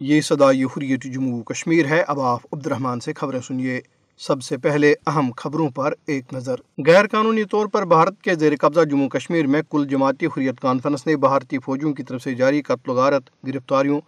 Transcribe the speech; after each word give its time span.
یہ 0.00 0.20
صدائی 0.20 0.64
حریت 0.64 1.04
جموں 1.04 1.42
کشمیر 1.42 1.86
ہے۔ 1.86 2.02
اب 2.02 2.20
آپ 2.20 2.40
عبد 2.52 2.66
الرحمن 2.66 3.00
سے 3.00 3.12
خبریں 3.12 3.40
سنیے۔ 3.40 3.80
سب 4.18 4.42
سے 4.42 4.56
پہلے 4.56 4.94
اہم 5.06 5.30
خبروں 5.36 5.68
پر 5.70 5.92
ایک 6.06 6.24
نظر۔ 6.32 6.54
غیر 6.86 7.06
قانونی 7.06 7.44
طور 7.44 7.66
پر 7.66 7.84
بھارت 7.84 8.22
کے 8.22 8.34
زیر 8.34 8.52
قبضہ 8.60 8.80
جموں 8.80 9.08
کشمیر 9.08 9.46
میں 9.46 9.62
کل 9.70 9.86
جماعتی 9.90 10.26
حریت 10.26 10.60
کانفرنس 10.60 11.06
نے 11.06 11.16
بھارتی 11.16 11.58
فوجوں 11.58 11.92
کی 11.92 12.02
طرف 12.02 12.22
سے 12.22 12.34
جاری 12.34 12.62
قتل 12.62 12.90
و 12.90 12.94
غارت 12.94 13.46
گرفتاریوں 13.46 14.00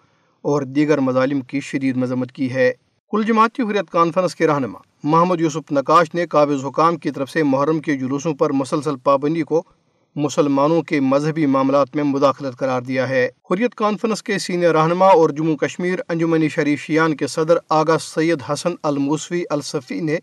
اور 0.43 0.62
دیگر 0.62 0.98
مظالم 0.98 1.41
کی 1.41 1.60
شدید 1.60 1.96
مذمت 1.96 2.32
کی 2.32 2.52
ہے۔ 2.52 2.73
کل 3.10 3.23
جماعتی 3.27 3.62
حریت 3.62 3.91
کانفرنس 3.91 4.34
کے 4.34 4.46
رہنما 4.46 4.79
محمد 5.05 5.41
یوسف 5.41 5.73
نقاش 5.73 6.15
نے 6.15 6.27
قابض 6.27 6.65
حکام 6.65 6.96
کی 6.96 7.10
طرف 7.10 7.30
سے 7.30 7.43
محرم 7.43 7.80
کے 7.80 7.96
جلوسوں 7.96 8.34
پر 8.34 8.52
مسلسل 8.52 8.96
پابندی 8.96 9.43
کو 9.43 9.62
مسلمانوں 10.16 10.83
کے 10.83 11.01
مذہبی 11.01 11.47
معاملات 11.47 11.88
میں 11.95 12.05
مداخلت 12.05 12.57
قرار 12.57 12.83
دیا 12.83 13.09
ہے۔ 13.09 13.29
حریت 13.51 13.74
کانفرنس 13.74 14.23
کے 14.23 14.38
سینئر 14.38 14.73
رہنما 14.73 15.07
اور 15.07 15.30
جموں 15.30 15.57
کشمیر 15.57 15.98
انجمنی 16.09 16.48
شریف 16.48 16.80
شیان 16.80 17.16
کے 17.16 17.27
صدر 17.27 17.57
آغا 17.70 17.98
سید 17.98 18.38
حسن 18.52 18.71
الموسوی 18.83 19.43
الصفی 19.51 20.01
نے 20.01 20.16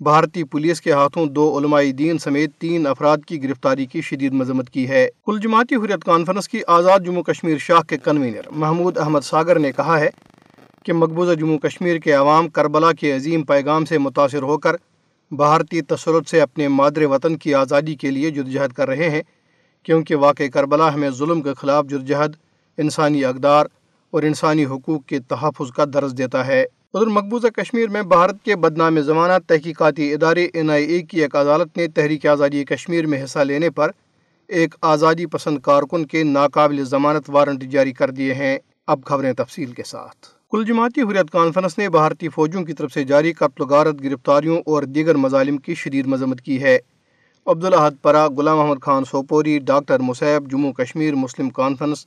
بھارتی 0.00 0.44
پولیس 0.44 0.80
کے 0.80 0.92
ہاتھوں 0.92 1.26
دو 1.26 1.58
علمائی 1.58 1.92
دین 1.92 2.18
سمیت 2.18 2.50
تین 2.58 2.86
افراد 2.86 3.18
کی 3.28 3.42
گرفتاری 3.42 3.86
کی 3.86 4.00
شدید 4.00 4.32
مذمت 4.32 4.70
کی 4.70 4.88
ہے۔ 4.88 5.08
کل 5.26 5.38
جماعتی 5.42 5.74
حریت 5.74 6.04
کانفرنس 6.04 6.48
کی 6.48 6.60
آزاد 6.66 6.98
جموں 7.06 7.22
کشمیر 7.22 7.58
شاہ 7.58 7.80
کے 7.80 7.98
کنوینر 7.98 8.50
محمود 8.50 8.98
احمد 8.98 9.20
ساگر 9.20 9.58
نے 9.58 9.72
کہا 9.72 10.00
ہے 10.00 10.10
کہ 10.84 10.92
مقبوضہ 10.92 11.34
جموں 11.34 11.58
کشمیر 11.58 11.98
کے 11.98 12.12
عوام 12.12 12.48
کربلا 12.48 12.92
کے 12.92 13.16
عظیم 13.16 13.42
پیغام 13.42 13.84
سے 13.84 13.98
متاثر 13.98 14.42
ہو 14.42 14.58
کر 14.58 14.76
بھارتی 15.30 15.80
تسلط 15.80 16.28
سے 16.28 16.40
اپنے 16.40 16.68
مادر 16.68 17.04
وطن 17.04 17.36
کی 17.36 17.54
آزادی 17.54 17.94
کے 17.94 18.10
لیے 18.10 18.30
جدوجہد 18.30 18.72
کر 18.72 18.88
رہے 18.88 19.10
ہیں، 19.10 19.22
کیونکہ 19.82 20.14
واقع 20.14 20.42
کربلا 20.54 20.94
ہمیں 20.94 21.10
ظلم 21.10 21.42
کے 21.42 21.54
خلاف 21.54 21.86
جدوجہد 21.86 22.36
انسانی 22.78 23.24
اقدار 23.24 23.66
اور 24.10 24.22
انسانی 24.22 24.64
حقوق 24.64 25.06
کے 25.06 25.18
تحفظ 25.18 25.72
کا 25.72 25.84
درس 25.94 26.18
دیتا 26.18 26.46
ہے۔ 26.46 26.64
ادھر 26.94 27.06
مقبوضہ 27.06 27.46
کشمیر 27.46 27.88
میں 27.88 28.02
بھارت 28.02 28.44
کے 28.44 28.56
بدنام 28.56 29.00
زمانہ 29.00 29.32
تحقیقاتی 29.46 30.12
ادارے 30.14 30.48
این 30.54 30.70
آئی 30.70 30.84
اے 30.84 31.02
کی 31.02 31.22
ایک 31.22 31.36
عدالت 31.36 31.76
نے 31.76 31.86
تحریک 31.86 32.26
آزادی 32.26 32.64
کشمیر 32.64 33.06
میں 33.06 33.24
حصہ 33.24 33.38
لینے 33.38 33.70
پر 33.70 33.90
ایک 34.48 34.74
آزادی 34.82 35.26
پسند 35.26 35.58
کارکن 35.58 36.06
کے 36.06 36.22
ناقابل 36.22 36.84
ضمانت 36.84 37.30
وارنٹ 37.30 37.62
جاری 37.62 37.92
کر 37.92 38.10
دیے 38.10 38.34
ہیں۔ 38.34 38.58
اب 38.86 39.00
خبریں 39.04 39.32
تفصیل 39.32 39.72
کے 39.72 39.82
ساتھ۔ 39.82 40.39
کل 40.52 40.64
جماعتی 40.64 41.00
حریت 41.00 41.30
کانفرنس 41.30 41.78
نے 41.78 41.88
بھارتی 41.88 42.28
فوجوں 42.28 42.64
کی 42.64 42.72
طرف 42.72 42.92
سے 42.92 43.04
جاری 43.04 43.32
قتل 43.32 43.62
و 43.62 43.66
غارت، 43.66 44.02
گرفتاریوں 44.04 44.62
اور 44.66 44.82
دیگر 44.82 45.14
مظالم 45.14 45.56
کی 45.56 45.74
شدید 45.74 46.06
مذمت 46.06 46.40
کی 46.40 46.62
ہے۔ 46.62 46.78
Abdul Ahad 47.46 47.90
Parra, 48.02 48.26
Ghulam 48.26 48.58
Mohammad 48.58 48.82
Khan 48.82 49.04
Sopori, 49.04 49.58
doctor 49.58 49.98
Museeb 49.98 50.50
Jammu 50.50 50.72
Kashmir 50.72 51.14
Muslim 51.14 51.50
Conference, 51.50 52.06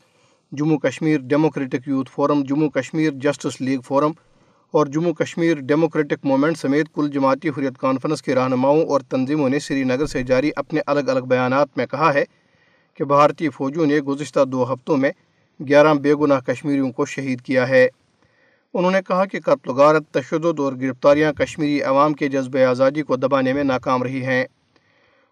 Jammu 0.52 0.78
Kashmir 0.78 1.18
Democratic 1.20 1.88
Youth 1.88 2.12
Forum, 2.12 2.44
Jammu 2.44 2.70
Kashmir 2.70 3.12
Justice 3.12 3.62
League 3.62 3.80
Forum 3.80 4.12
اور 4.72 4.86
جموں 4.86 5.14
کشمیر 5.14 5.58
ڈیموکریٹک 5.58 6.26
مومنٹ 6.26 6.58
سمیت 6.58 6.94
کل 6.94 7.10
جماعتی 7.12 7.50
حریت 7.50 7.78
کانفرنس 7.78 8.22
کے 8.22 8.36
رہنماؤں 8.36 8.86
اور 8.86 9.02
تنظیموں 9.02 9.50
نے 9.50 9.60
سری 9.60 9.84
نگر 9.84 10.06
سے 10.06 10.24
جاری 10.24 10.52
اپنے 10.56 10.82
الگ 10.88 11.10
الگ 11.10 11.20
بیانات 11.20 11.78
میں 11.78 11.86
کہا 11.86 12.14
ہے 12.14 12.24
کہ 12.94 13.04
بھارتی 13.04 13.50
فوجوں 13.50 13.86
نے 13.86 14.00
گزشتہ 14.00 14.46
دو 14.46 14.74
ہفتوں 14.74 14.98
میں 14.98 15.12
گیارہ 15.68 15.94
بے 15.94 16.16
گناہ 16.16 16.40
کشمیریوں 16.40 16.92
کو 16.92 17.06
شہید 17.06 17.42
کیا 17.42 17.70
ہے۔ 17.70 17.88
انہوں 18.74 18.92
نے 18.92 18.98
کہا 19.08 19.26
کہ 19.26 19.40
قتل 19.40 19.70
و 19.70 19.74
غارت، 19.74 20.12
تشدد 20.12 20.60
اور 20.60 20.74
گرفتاریاں 20.74 21.34
کشمیری 21.34 21.82
عوام 21.82 22.14
کے 22.14 22.28
جذب 22.28 22.58
آزادی 22.70 23.02
کو 23.02 23.16
دبانے 23.16 23.54
میں 23.54 23.64
ناکام 23.64 24.04
رہی 24.04 24.26
ہیں۔ 24.26 24.46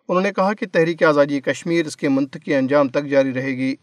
انہوں 0.10 0.22
نے 0.22 0.32
کہا 0.32 0.54
کہ 0.54 0.66
تحریک 0.72 1.04
آزادی 1.04 1.40
کشمیر 1.40 1.86
اس 1.86 1.98
کے 1.98 2.10
منطقی 2.10 2.56
انجام 2.56 2.88
تک 2.88 3.06
جاری 3.06 3.34
رہے 3.34 3.50
گی۔ 3.50 3.76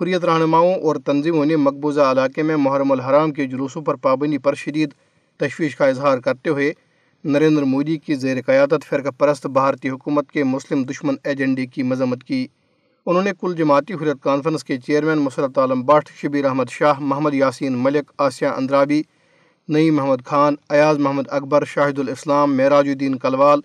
حریت 0.00 0.24
رہنماؤں 0.24 0.74
اور 0.74 0.96
تنظیموں 0.96 1.46
نے 1.46 1.56
مقبوضہ 1.56 2.00
علاقے 2.00 2.42
میں 2.42 2.56
محرم 2.56 2.92
الحرام 2.92 3.32
کے 3.32 3.46
جلوسوں 3.46 3.82
پر 3.82 3.94
پابندی 3.94 4.38
پر 4.38 4.54
شدید 4.54 4.90
تشویش 5.36 5.76
کا 5.76 5.86
اظہار 5.86 6.18
کرتے 6.18 6.50
ہوئے 6.50 6.72
نریندر 7.24 7.62
مودی 7.62 7.96
کی 7.96 8.14
زیر 8.14 8.36
قیادت 8.46 8.84
فرقہ 8.86 9.10
پرست 9.18 9.46
بھارتی 9.46 9.88
حکومت 9.88 10.32
کے 10.32 10.44
مسلم 10.44 10.82
دشمن 10.82 11.14
ایجنڈے 11.24 11.66
کی 11.66 11.82
مذمت 11.82 12.24
کی۔ 12.24 12.46
انہوں 13.08 13.22
نے 13.22 13.30
کل 13.40 13.54
جماعتی 13.56 13.94
حریت 13.94 14.16
کانفرنس 14.22 14.64
کے 14.64 14.76
چیئرمین 14.76 15.18
مسرت 15.18 15.58
عالم 15.58 15.82
بٹ 15.82 16.08
شبیر 16.16 16.44
احمد 16.44 16.70
شاہ، 16.70 16.92
محمد 16.98 17.34
یاسین 17.34 17.78
ملک، 17.78 18.12
آسیہ 18.18 18.48
اندرابی 18.48 19.02
نئی 19.68 19.90
محمد 19.90 20.24
خان، 20.24 20.54
ایاز 20.68 20.98
محمد 20.98 21.22
اکبر، 21.28 21.64
شاہد 21.64 21.98
الاسلام، 21.98 22.56
معراج 22.56 22.88
الدین 22.88 23.18
کلوال، 23.18 23.60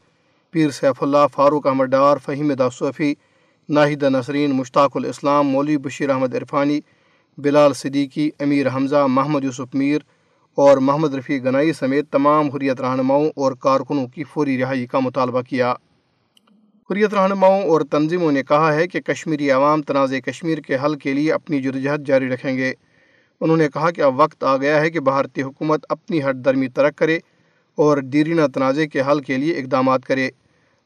پیر 0.52 0.70
سیف 0.70 1.04
اللہ، 1.04 1.28
فاروق 1.34 1.68
احمد 1.68 1.86
ڈار، 1.86 2.18
فہیم 2.18 2.54
دا 2.54 2.70
صوفی 2.70 3.14
ناہدہ 3.70 4.10
نسرین، 4.10 4.52
مشتاق 4.52 4.98
الاسلام، 4.98 5.48
مولوی 5.48 5.78
بشیر 5.78 6.10
احمد 6.10 6.36
عرفانی، 6.36 6.80
بلال 7.38 7.74
صدیقی، 7.74 8.30
امیر 8.40 8.68
حمزہ، 8.68 9.06
محمد 9.10 9.44
یوسف 9.44 9.76
میر 9.76 10.02
اور 10.56 10.78
محمد 10.78 11.14
رفیع 11.14 11.40
گنائی 11.40 11.74
سمیت 11.74 12.12
تمام 12.12 12.50
حریت 12.50 12.82
رہنماؤں 12.82 13.30
اور 13.36 13.52
کارکنوں 13.52 14.08
کی 14.08 14.24
فوری 14.24 14.62
رہائی 14.62 14.88
کا 14.88 15.00
مطالبہ 15.00 15.42
کیا۔ 15.42 15.74
حریت 16.94 17.14
رہنماؤں 17.14 17.64
اور 17.64 17.82
تنظیموں 17.82 18.32
نے 18.32 18.44
کہا 18.44 18.74
ہے 18.74 18.88
کہ 18.88 19.02
کشمیری 19.02 19.52
عوام 19.52 19.82
تنازع 19.82 20.20
کشمیر 20.20 20.58
کے 20.58 20.78
حل 20.86 20.96
کے 20.96 21.14
لیے 21.14 21.34
اپنی 21.34 21.62
جدوجہد 21.62 22.08
جاری 22.08 22.30
رکھیں 22.30 22.58
گے۔ 22.58 22.74
انہوں 23.42 23.58
نے 23.58 23.68
کہا 23.74 23.92
کہ 23.92 24.02
اب 24.02 24.20
وقت 24.20 24.44
آ 24.44 24.58
گیا 24.58 24.82
ہے 24.82 24.90
کہ 24.90 25.00
بھارتی 25.00 25.42
حکومت 25.42 25.86
اپنی 25.90 26.24
ہٹ 26.24 26.36
درمی 26.36 26.68
ترک 26.68 26.96
کرے 26.96 27.20
اور 27.76 27.98
دیرینہ 27.98 28.42
تنازع 28.54 28.86
کے 28.86 29.02
حل 29.02 29.20
کے 29.20 29.38
لیے 29.38 29.54
اقدامات 29.54 30.06
کرے۔ 30.06 30.30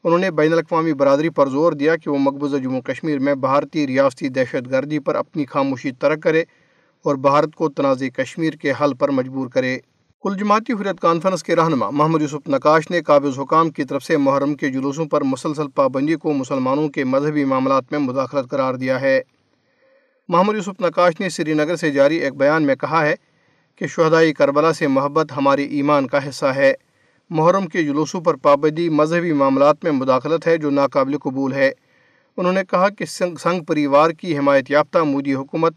انہوں 0.04 0.18
نے 0.18 0.30
بین 0.30 0.52
الاقوامی 0.52 0.92
برادری 0.92 1.28
پر 1.28 1.48
زور 1.48 1.72
دیا 1.72 1.96
کہ 1.96 2.10
وہ 2.10 2.18
مقبوضہ 2.18 2.56
جموں 2.56 2.80
کشمیر 2.80 3.18
میں 3.18 3.34
بھارتی 3.34 3.86
ریاستی 3.86 4.28
دہشت 4.28 4.70
گردی 4.70 4.98
پر 4.98 5.14
اپنی 5.14 5.44
خاموشی 5.44 5.90
ترک 5.90 6.22
کرے 6.22 6.44
اور 7.04 7.14
بھارت 7.14 7.54
کو 7.54 7.68
تنازع 7.68 8.06
کشمیر 8.06 8.52
کے 8.52 8.72
حل 8.80 8.94
پر 8.94 9.08
مجبور 9.08 9.48
کرے۔ 9.48 9.78
کل 10.22 10.36
جماعتی 10.38 10.72
حریت 10.72 11.00
کانفرنس 11.00 11.42
کے 11.42 11.56
رہنما 11.56 11.90
محمد 11.90 12.22
یوسف 12.22 12.48
نقاش 12.48 12.90
نے 12.90 13.02
قابض 13.02 13.38
حکام 13.38 13.70
کی 13.70 13.84
طرف 13.84 14.04
سے 14.04 14.16
محرم 14.16 14.54
کے 14.54 14.68
جلوسوں 14.68 15.06
پر 15.06 15.22
مسلسل 15.22 15.68
پابندی 15.68 16.14
کو 16.14 16.32
مسلمانوں 16.32 16.88
کے 16.88 17.04
مذہبی 17.04 17.44
معاملات 17.44 17.84
میں 17.90 17.98
مداخلت 17.98 18.50
قرار 18.50 18.74
دیا 18.74 19.00
ہے۔ 19.00 19.20
محمد 20.28 20.54
یوسف 20.54 20.80
نقاش 20.80 21.20
نے 21.20 21.28
سری 21.28 21.54
نگر 21.54 21.76
سے 21.76 21.90
جاری 21.90 22.16
ایک 22.16 22.34
بیان 22.34 22.62
میں 22.62 22.74
کہا 22.74 23.06
ہے 23.06 23.14
کہ 23.76 23.86
شہدائی 23.86 24.32
کربلا 24.32 24.72
سے 24.72 24.86
محبت 24.86 25.32
ہماری 25.36 25.64
ایمان 25.64 26.06
کا 26.06 26.28
حصہ 26.28 26.46
ہے۔ 26.46 26.74
محرم 27.30 27.66
کے 27.66 27.82
جلوسوں 27.82 28.20
پر 28.20 28.34
پابندی 28.34 28.88
مذہبی 28.88 29.32
معاملات 29.32 29.84
میں 29.84 29.92
مداخلت 29.92 30.46
ہے 30.46 30.56
جو 30.56 30.70
ناقابل 30.70 31.18
قبول 31.18 31.52
ہے۔ 31.52 31.70
انہوں 32.36 32.52
نے 32.52 32.60
کہا 32.70 32.88
کہ 32.88 33.04
سنگ 33.04 33.64
پریوار 33.64 34.10
کی 34.10 34.38
حمایت 34.38 34.70
یافتہ 34.70 34.98
مودی 34.98 35.34
حکومت 35.34 35.74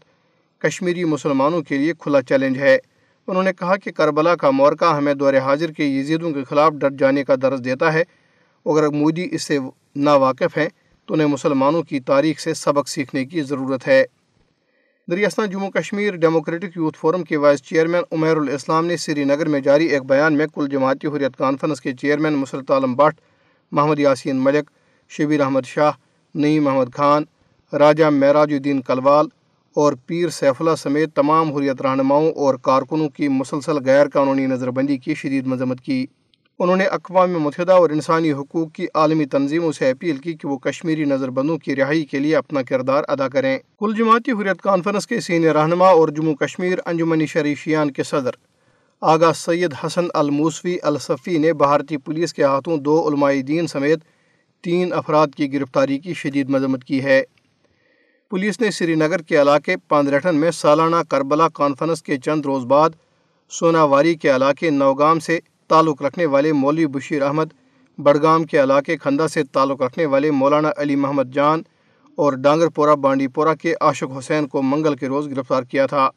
کشمیری 0.58 1.04
مسلمانوں 1.04 1.62
کے 1.62 1.78
لیے 1.78 1.92
کھلا 1.98 2.22
چیلنج 2.22 2.58
ہے۔ 2.58 2.78
انہوں 3.32 3.44
نے 3.44 3.52
کہا 3.52 3.76
کہ 3.76 3.90
کربلا 3.90 4.36
کا 4.36 4.50
مورکہ 4.50 4.84
ہمیں 4.84 5.14
دور 5.14 5.34
حاضر 5.34 5.70
کے 5.72 5.84
یزیدوں 5.84 6.32
کے 6.32 6.44
خلاف 6.44 6.72
ڈٹ 6.72 6.98
جانے 6.98 7.24
کا 7.24 7.34
درس 7.42 7.64
دیتا 7.64 7.92
ہے، 7.92 8.02
اگر 8.66 8.88
مودی 8.88 9.28
اس 9.32 9.42
سے 9.42 9.58
ناواقف 9.96 10.56
ہیں 10.58 10.68
تو 11.06 11.14
انہیں 11.14 11.28
مسلمانوں 11.28 11.82
کی 11.82 12.00
تاریخ 12.00 12.38
سے 12.38 12.54
سبق 12.54 12.88
سیکھنے 12.88 13.24
کی 13.24 13.42
ضرورت 13.42 13.88
ہے۔ 13.88 14.04
دریاستان 15.10 15.50
Jammu 15.50 15.70
Kashmir 15.70 16.16
Democratic 16.16 16.76
Youth 16.76 16.98
Forum 16.98 17.22
کے 17.22 17.36
وائس 17.36 17.62
چیئرمین 17.62 18.02
عمیر 18.12 18.36
الاسلام 18.36 18.86
نے 18.86 18.96
سری 18.96 19.24
نگر 19.24 19.48
میں 19.48 19.60
جاری 19.60 19.86
ایک 19.86 20.02
بیان 20.02 20.36
میں 20.36 20.46
کل 20.54 20.68
جماعتی 20.70 21.06
حریت 21.06 21.36
کانفرنس 21.36 21.80
کے 21.80 21.92
چیئرمین 21.92 22.32
مسرت 22.32 22.70
عالم 22.70 22.94
بٹ، 22.94 23.14
محمد 23.72 23.98
یاسین 23.98 24.36
ملک، 24.36 24.70
شبیر 25.10 25.40
احمد 25.40 25.66
شاہ، 25.66 25.90
نعیم 26.34 26.64
محمد 26.64 26.94
خان، 26.94 27.24
راجہ 27.72 28.10
معراج 28.10 28.52
الدین 28.52 28.80
کلوال 28.80 29.26
اور 29.74 29.92
پیر 30.06 30.28
سیف 30.28 30.60
اللہ 30.60 30.74
سمیت 30.78 31.16
تمام 31.16 31.52
حریت 31.52 31.82
رہنماؤں 31.82 32.32
اور 32.32 32.54
کارکنوں 32.54 33.08
کی 33.08 33.28
مسلسل 33.28 33.84
غیر 33.84 34.08
قانونی 34.08 34.46
نظر 34.46 34.70
بندی 34.70 34.98
کی 34.98 35.14
شدید 35.14 35.46
مذمت 35.46 35.80
کی۔ 35.80 36.06
انہوں 36.58 36.76
نے 36.76 36.84
اقوام 36.84 37.30
متحدہ 37.30 37.72
اور 37.72 37.90
انسانی 37.90 38.32
حقوق 38.32 38.72
کی 38.72 38.86
عالمی 38.94 39.24
تنظیموں 39.24 39.72
سے 39.72 39.90
اپیل 39.90 40.16
کی 40.16 40.32
کہ 40.32 40.48
وہ 40.48 40.58
کشمیری 40.58 41.04
نظر 41.04 41.30
بندوں 41.30 41.58
کی 41.58 41.76
رہائی 41.76 42.04
کے 42.04 42.18
لیے 42.18 42.36
اپنا 42.36 42.62
کردار 42.62 43.02
ادا 43.08 43.28
کریں۔ 43.28 43.58
کل 43.78 43.92
جماعتی 43.98 44.32
حریت 44.32 44.62
کانفرنس 44.62 45.06
کے 45.06 45.20
سینئر 45.20 45.56
رہنما 45.56 45.88
اور 45.88 46.08
جموں 46.08 46.34
کشمیر 46.34 46.78
انجمنی 46.86 47.26
شریفیان 47.26 47.90
کے 47.90 48.02
صدر 48.02 48.30
آغا 49.00 49.32
سید 49.32 49.74
حسن 49.86 50.04
الموسوی 50.14 50.76
الصفی 50.82 51.38
نے 51.38 51.52
بھارتی 51.52 51.96
پولیس 51.96 52.34
کے 52.34 52.44
ہاتھوں 52.44 52.76
دو 52.76 53.08
علمائی 53.08 53.42
دین 53.42 53.66
سمیت 53.66 53.98
تین 54.60 54.92
افراد 54.92 55.28
کی 55.36 55.52
گرفتاری 55.52 55.98
کی 55.98 56.14
شدید 56.14 56.48
مذمت 56.48 56.84
کی 56.84 57.04
ہے۔ 57.04 57.22
پولیس 58.32 58.60
نے 58.60 58.70
سری 58.70 58.94
نگر 58.94 59.22
کے 59.22 59.40
علاقے 59.42 59.76
پاندریٹن 59.76 60.36
میں 60.36 60.50
سالانہ 60.50 60.96
کربلا 61.08 61.48
کانفرنس 61.48 62.02
کے 62.02 62.16
چند 62.16 62.46
روز 62.46 62.64
بعد 62.64 62.90
سوناواری 63.50 64.14
کے 64.14 64.34
علاقے 64.36 64.70
نوگام 64.70 65.18
سے 65.18 65.38
تعلق 65.68 66.02
رکھنے 66.02 66.26
والے 66.26 66.52
مولوی 66.52 66.86
بشیر 66.86 67.22
احمد، 67.22 67.52
بڑگام 67.98 68.44
کے 68.44 68.62
علاقے 68.62 68.96
کھندا 68.96 69.28
سے 69.28 69.44
تعلق 69.44 69.82
رکھنے 69.82 70.06
والے 70.06 70.30
مولانا 70.30 70.70
علی 70.76 70.96
محمد 70.96 71.34
جان 71.34 71.62
اور 72.14 72.32
ڈانگر 72.32 72.68
پورہ 72.68 72.94
بانڈی 72.94 73.28
پورہ 73.28 73.54
کے 73.54 73.74
عاشق 73.80 74.18
حسین 74.18 74.46
کو 74.46 74.62
منگل 74.62 74.96
کے 74.96 75.06
روز 75.06 75.30
گرفتار 75.30 75.62
کیا 75.62 75.86
تھا۔ 75.86 76.08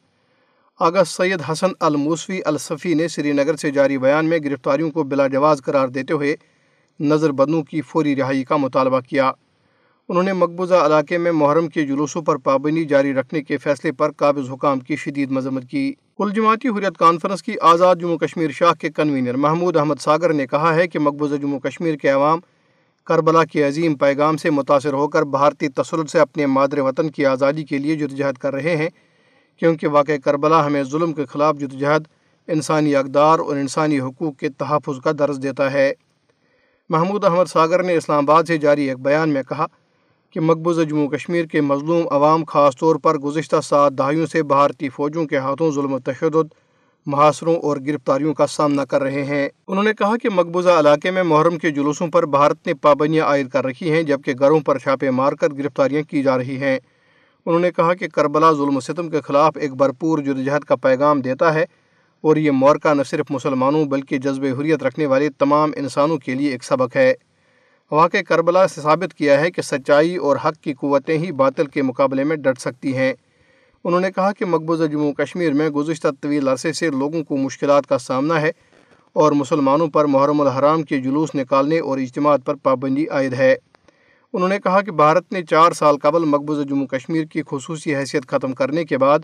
آگا 0.80 1.04
سید 1.04 1.42
حسن 1.52 1.70
الموسوی 1.80 2.40
الصفی 2.44 2.94
نے 2.94 3.08
سری 3.08 3.32
نگر 3.32 3.56
سے 3.56 3.70
جاری 3.70 3.98
بیان 3.98 4.26
میں 4.26 4.38
گرفتاریوں 4.38 4.90
کو 4.90 5.02
بلا 5.02 5.26
جواز 5.26 5.62
قرار 5.62 5.88
دیتے 5.88 6.14
ہوئے 6.14 6.36
نظر 7.00 7.32
بدنوں 7.32 7.62
کی 7.62 7.80
فوری 7.80 8.16
رہائی 8.16 8.44
کا 8.44 8.56
مطالبہ 8.56 9.00
کیا۔ 9.00 9.32
انہوں 10.08 10.22
نے 10.22 10.32
مقبوضہ 10.32 10.74
علاقے 10.74 11.18
میں 11.18 11.32
محرم 11.32 11.66
کے 11.68 11.86
جلوسوں 11.86 12.22
پر 12.22 12.36
پابندی 12.36 12.84
جاری 12.84 13.14
رکھنے 13.14 13.42
کے 13.42 13.56
فیصلے 13.58 13.92
پر 13.92 14.10
قابض 14.10 14.50
حکام 14.50 14.80
کی 14.80 14.96
شدید 14.96 15.30
مذمت 15.30 15.62
کی۔ 15.70 15.94
کل 16.18 16.30
جماعتی 16.34 16.68
حریت 16.68 16.98
کانفرنس 16.98 17.42
کی 17.42 17.54
آزاد 17.60 17.96
جموں 18.00 18.18
کشمیر 18.18 18.50
شاہ 18.50 18.72
کے 18.72 18.90
کنوینر 18.90 19.34
محمود 19.34 19.76
احمد 19.76 19.94
ساگر 20.00 20.32
نے 20.32 20.46
کہا 20.46 20.74
ہے 20.74 20.88
کہ 20.88 20.98
مقبوضہ 20.98 21.34
جموں 21.34 21.60
کشمیر 21.60 21.96
کے 21.96 22.08
عوام 22.08 22.40
کربلا 23.04 23.44
کے 23.44 23.66
عظیم 23.68 23.94
پیغام 23.94 24.36
سے 24.36 24.50
متاثر 24.50 24.92
ہو 24.92 25.08
کر 25.08 25.22
بھارتی 25.22 25.68
تسلط 25.68 26.10
سے 26.10 26.20
اپنے 26.20 26.46
مادر 26.46 26.78
وطن 26.78 27.10
کی 27.10 27.26
آزادی 27.26 27.64
کے 27.64 27.78
لیے 27.78 27.96
جدوجہد 27.96 28.38
کر 28.38 28.54
رہے 28.54 28.76
ہیں، 28.76 28.88
کیونکہ 29.58 29.88
واقع 29.88 30.16
کربلا 30.24 30.66
ہمیں 30.66 30.82
ظلم 30.82 31.12
کے 31.12 31.24
خلاف 31.24 31.56
جدوجہد 31.56 32.02
انسانی 32.48 32.94
اقدار 32.96 33.38
اور 33.38 33.56
انسانی 33.56 34.00
حقوق 34.00 34.36
کے 34.36 34.48
تحفظ 34.48 35.00
کا 35.04 35.10
درس 35.18 35.42
دیتا 35.42 35.72
ہے۔ 35.72 35.92
محمود 36.88 37.24
احمد 37.24 37.44
ساگر 37.44 37.82
نے 37.82 37.94
اسلام 37.96 38.30
آباد 38.30 38.44
سے 38.44 38.58
جاری 38.58 38.88
ایک 38.88 38.98
بیان 38.98 39.28
میں 39.28 39.42
کہا 39.42 39.66
کہ 40.36 40.40
مقبوضہ 40.40 40.82
جموں 40.82 41.08
کشمیر 41.08 41.44
کے 41.44 41.60
مظلوم 41.60 42.08
عوام 42.10 42.44
خاص 42.44 42.76
طور 42.76 42.96
پر 42.96 43.18
گزشتہ 43.18 43.56
سات 43.64 43.92
دہائیوں 43.92 44.26
سے 44.26 44.42
بھارتی 44.42 44.88
فوجوں 44.88 45.26
کے 45.26 45.36
ہاتھوں 45.36 45.70
ظلم 45.70 45.92
و 45.92 45.98
تشدد، 45.98 46.54
محاصروں 47.06 47.56
اور 47.56 47.76
گرفتاریوں 47.86 48.34
کا 48.34 48.46
سامنا 48.46 48.84
کر 48.84 49.02
رہے 49.02 49.24
ہیں۔ 49.24 49.48
انہوں 49.68 49.84
نے 49.84 49.92
کہا 49.92 50.16
کہ 50.22 50.28
مقبوضہ 50.34 50.70
علاقے 50.70 51.10
میں 51.10 51.22
محرم 51.22 51.58
کے 51.58 51.70
جلوسوں 51.70 52.08
پر 52.08 52.26
بھارت 52.26 52.66
نے 52.66 52.74
پابندیاں 52.74 53.26
عائد 53.26 53.48
کر 53.48 53.66
رکھی 53.66 53.90
ہیں، 53.90 54.02
جبکہ 54.02 54.32
گھروں 54.38 54.60
پر 54.60 54.78
چھاپے 54.78 55.10
مار 55.10 55.32
کر 55.32 55.52
گرفتاریاں 55.52 56.02
کی 56.02 56.22
جا 56.22 56.38
رہی 56.38 56.56
ہیں۔ 56.56 56.78
انہوں 57.46 57.60
نے 57.60 57.70
کہا 57.70 57.94
کہ 57.94 58.08
کربلا 58.08 58.52
ظلم 58.52 58.76
و 58.76 58.80
ستم 58.80 59.10
کے 59.10 59.20
خلاف 59.20 59.56
ایک 59.56 59.74
بھرپور 59.74 60.18
جدوجہد 60.18 60.64
کا 60.64 60.76
پیغام 60.76 61.20
دیتا 61.20 61.54
ہے 61.54 61.64
اور 62.20 62.36
یہ 62.36 62.50
مورکہ 62.50 62.94
نہ 62.94 63.02
صرف 63.02 63.26
مسلمانوں 63.30 63.84
بلکہ 63.84 64.18
جذب 64.18 64.44
حریت 64.60 64.82
رکھنے 64.82 65.06
والے 65.06 65.28
تمام 65.38 65.70
انسانوں 65.76 66.18
کے 66.18 66.34
لیے 66.34 66.50
ایک 66.50 66.64
سبق 66.64 66.96
ہے۔ 66.96 67.14
واقع 67.90 68.16
کربلا 68.28 68.68
سے 68.68 68.80
ثابت 68.80 69.14
کیا 69.14 69.40
ہے 69.40 69.50
کہ 69.50 69.62
سچائی 69.62 70.16
اور 70.16 70.36
حق 70.44 70.62
کی 70.62 70.74
قوتیں 70.74 71.18
ہی 71.18 71.32
باطل 71.32 71.66
کے 71.66 71.82
مقابلے 71.82 72.24
میں 72.24 72.36
ڈٹ 72.36 72.60
سکتی 72.60 72.96
ہیں۔ 72.96 73.12
انہوں 73.84 74.00
نے 74.00 74.10
کہا 74.10 74.32
کہ 74.32 74.44
مقبوضہ 74.44 74.84
جموں 74.84 75.12
کشمیر 75.12 75.52
میں 75.52 75.68
گزشتہ 75.68 76.08
طویل 76.20 76.48
عرصے 76.48 76.72
سے 76.72 76.90
لوگوں 76.90 77.24
کو 77.24 77.36
مشکلات 77.36 77.86
کا 77.86 77.98
سامنا 77.98 78.40
ہے 78.40 78.50
اور 79.12 79.32
مسلمانوں 79.32 79.88
پر 79.88 80.04
محرم 80.04 80.40
الحرام 80.40 80.82
کے 80.82 81.00
جلوس 81.00 81.34
نکالنے 81.34 81.78
اور 81.78 81.98
اجتماعات 81.98 82.40
پر 82.44 82.54
پابندی 82.54 83.06
عائد 83.08 83.34
ہے۔ 83.34 83.56
انہوں 84.32 84.48
نے 84.48 84.58
کہا 84.58 84.80
کہ 84.80 84.92
بھارت 84.92 85.32
نے 85.32 85.42
چار 85.42 85.72
سال 85.72 85.98
قبل 85.98 86.24
مقبوضہ 86.24 86.62
جموں 86.62 86.86
کشمیر 86.86 87.24
کی 87.24 87.42
خصوصی 87.50 87.96
حیثیت 87.96 88.26
ختم 88.26 88.52
کرنے 88.52 88.84
کے 88.84 88.98
بعد 88.98 89.18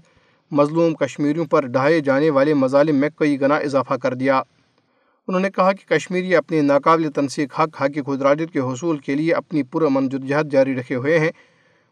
مظلوم 0.50 0.94
کشمیریوں 0.94 1.44
پر 1.44 1.66
ڈھائے 1.66 2.00
جانے 2.00 2.30
والے 2.30 2.54
مظالم 2.54 2.96
میں 2.96 3.08
کئی 3.16 3.40
گنا 3.40 3.56
اضافہ 3.56 3.94
کر 3.94 4.14
دیا۔ 4.14 4.42
انہوں 5.28 5.40
نے 5.40 5.50
کہا 5.50 5.72
کہ 5.72 5.88
کشمیری 5.88 6.36
اپنے 6.36 6.60
ناقابل 6.60 7.10
تنسیق 7.10 7.60
حق 7.60 7.82
حق 7.82 7.98
خود 8.06 8.22
کے 8.52 8.58
حصول 8.58 8.98
کے 8.98 9.14
لیے 9.14 9.32
اپنی 9.32 9.62
پرامن 9.62 10.08
جدجہد 10.08 10.52
جاری 10.52 10.74
رکھے 10.74 10.94
ہوئے 10.94 11.18
ہیں 11.18 11.30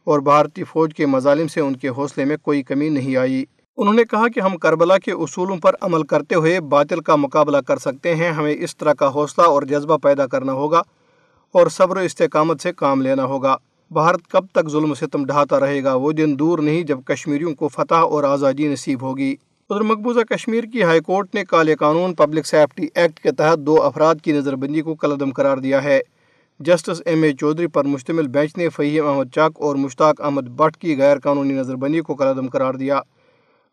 اور 0.05 0.19
بھارتی 0.19 0.65
فوج 0.65 0.95
کے 0.95 1.07
مظالم 1.07 1.49
سے 1.49 1.61
ان 1.61 1.77
کے 1.77 1.89
حوصلے 1.89 2.25
میں 2.25 2.37
کوئی 2.43 2.63
کمی 2.63 2.89
نہیں 2.89 3.17
آئی۔ 3.17 3.45
انہوں 3.77 3.95
نے 3.95 4.05
کہا 4.05 4.29
کہ 4.29 4.41
ہم 4.41 4.57
کربلا 4.57 4.99
کے 4.99 5.13
اصولوں 5.13 5.57
پر 5.57 5.75
عمل 5.81 6.03
کرتے 6.03 6.35
ہوئے 6.35 6.61
باطل 6.61 7.01
کا 7.01 7.17
مقابلہ 7.17 7.57
کر 7.57 7.77
سکتے 7.77 8.15
ہیں، 8.15 8.31
ہمیں 8.31 8.55
اس 8.59 8.77
طرح 8.77 8.93
کا 8.93 9.09
حوصلہ 9.09 9.45
اور 9.45 9.63
جذبہ 9.63 9.97
پیدا 9.97 10.27
کرنا 10.27 10.53
ہوگا 10.53 10.83
اور 11.53 11.67
صبر 11.67 11.97
و 11.97 12.01
استحکامت 12.01 12.61
سے 12.61 12.73
کام 12.73 13.03
لینا 13.03 13.25
ہوگا۔ 13.25 13.57
بھارت 13.91 14.27
کب 14.29 14.45
تک 14.53 14.69
ظلم 14.69 14.95
ستم 14.95 15.25
ڈھاتا 15.25 15.61
رہے 15.61 15.85
گا 15.85 15.95
وہ 15.95 16.13
دن 16.13 16.39
دور 16.39 16.59
نہیں 16.59 16.83
جب 16.83 16.99
کشمیریوں 17.05 17.55
کو 17.55 17.69
فتح 17.69 17.95
اور 17.95 18.25
آزادی 18.25 18.69
نصیب 18.69 19.03
ہوگی۔ 19.03 19.35
ادھر 19.71 19.83
مقبوضہ 19.83 20.21
کشمیر 20.21 20.65
کی 20.65 20.83
ہائی 20.83 21.01
کورٹ 21.01 21.35
نے 21.35 21.45
کالے 21.45 21.75
قانون 21.75 22.15
پبلک 22.15 22.47
سیفٹی 22.47 22.87
ایکٹ 22.95 23.21
کے 23.21 23.33
تحت 23.33 23.59
دو 23.59 23.83
افراد 23.83 24.15
کی 24.25 24.33
نظر 24.33 24.57
بندی 24.57 24.81
کو 24.81 24.95
کلعدم 24.95 25.31
قرار 25.31 25.57
دیا 25.57 25.85
ہے۔ 25.85 26.01
جسٹس 26.61 27.03
ایم 27.07 27.23
اے 27.23 27.33
چودھری 27.33 27.67
پر 27.67 27.85
مشتمل 27.85 28.29
بینچ 28.29 28.57
نے 28.57 28.69
فہیم 28.69 29.07
احمد 29.07 29.25
چاک 29.35 29.53
اور 29.57 29.77
مشتاق 29.77 30.21
احمد 30.21 30.43
بٹ 30.43 30.77
کی 30.77 30.99
غیر 30.99 31.19
قانونی 31.19 31.55
نظر 31.55 31.77
بندی 31.77 32.01
کو 32.01 32.15
کلعدم 32.15 32.49
قرار 32.49 32.75
دیا۔ 32.75 33.01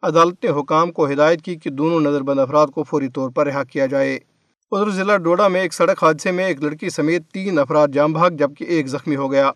عدالت 0.02 0.46
نے 0.46 0.50
حکام 0.50 0.92
کو 0.92 1.08
ہدایت 1.08 1.42
کی 1.42 1.56
کہ 1.56 1.70
دونوں 1.70 2.00
نظر 2.00 2.22
بند 2.22 2.40
افراد 2.40 2.68
کو 2.68 2.84
فوری 2.84 3.08
طور 3.08 3.30
پر 3.30 3.48
رہا 3.48 3.64
کیا 3.64 3.86
جائے۔ 3.86 4.20
ادھر 4.72 4.90
ضلع 4.90 5.18
ڈوڈا 5.18 5.48
میں 5.48 5.62
ایک 5.62 5.74
سڑک 5.74 6.04
حادثے 6.04 6.32
میں 6.32 6.46
ایک 6.46 6.64
لڑکی 6.64 6.90
سمیت 6.90 7.22
تین 7.32 7.60
افراد 7.60 7.88
جام 7.94 8.14
بھاگ 8.14 8.32
جبکہ 8.32 8.64
ایک 8.64 8.88
زخمی 8.88 9.16
ہو 9.16 9.32
گیا۔ 9.32 9.52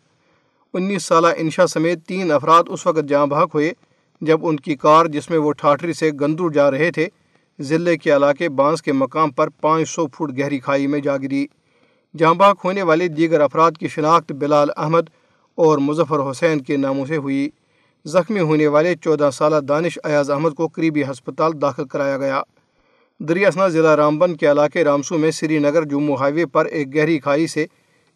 انیس 0.73 1.03
سالہ 1.03 1.27
انشا 1.37 1.67
سمیت 1.67 2.05
تین 2.05 2.31
افراد 2.31 2.63
اس 2.67 2.87
وقت 2.87 3.09
جام 3.09 3.29
بھاگ 3.29 3.47
ہوئے۔ 3.53 3.73
جب 4.21 4.45
ان 4.47 4.55
کی 4.55 4.75
کار 4.75 5.05
جس 5.05 5.29
میں 5.29 5.37
وہ 5.37 5.51
ٹھاٹری 5.51 5.93
سے 5.93 6.09
گندور 6.21 6.51
جا 6.51 6.71
رہے 6.71 6.91
تھے 6.91 7.07
ضلع 7.59 7.95
کے 8.03 8.15
علاقے 8.15 8.49
بانس 8.49 8.81
کے 8.81 8.93
مقام 8.93 9.31
پر 9.31 9.49
پانچ 9.49 9.89
سو 9.89 10.07
فٹ 10.07 10.37
گہری 10.37 10.59
کھائی 10.59 10.87
میں 10.87 10.99
جا 10.99 11.17
گری۔ 11.17 11.45
جام 12.17 12.37
بھاگ 12.37 12.55
ہونے 12.63 12.81
والے 12.81 13.07
دیگر 13.07 13.41
افراد 13.41 13.71
کی 13.79 13.87
شناخت 13.87 14.31
بلال 14.31 14.69
احمد 14.77 15.09
اور 15.57 15.77
مظفر 15.77 16.31
حسین 16.31 16.61
کے 16.61 16.77
ناموں 16.77 17.05
سے 17.05 17.17
ہوئی۔ 17.17 17.49
زخمی 18.05 18.39
ہونے 18.39 18.67
والے 18.67 18.95
چودہ 18.95 19.29
سالہ 19.33 19.59
دانش 19.59 19.99
ایاز 20.03 20.31
احمد 20.31 20.49
کو 20.49 20.67
قریبی 20.67 21.03
ہسپتال 21.03 21.61
داخل 21.61 21.85
کرایا 21.85 22.17
گیا۔ 22.17 22.41
دریاسنا 23.19 23.67
ضلع 23.67 23.95
رامبن 23.95 24.35
کے 24.35 24.51
علاقے 24.51 24.83
رامسو 24.83 25.17
میں 25.17 25.31
سری 25.31 25.59
نگر 25.59 25.83
جموں 25.83 26.17
ہائی 26.17 26.33
وے 26.33 26.45
پر 26.45 26.65
ایک 26.65 26.95
گہری 26.95 27.19
کھائی 27.19 27.47
سے 27.47 27.65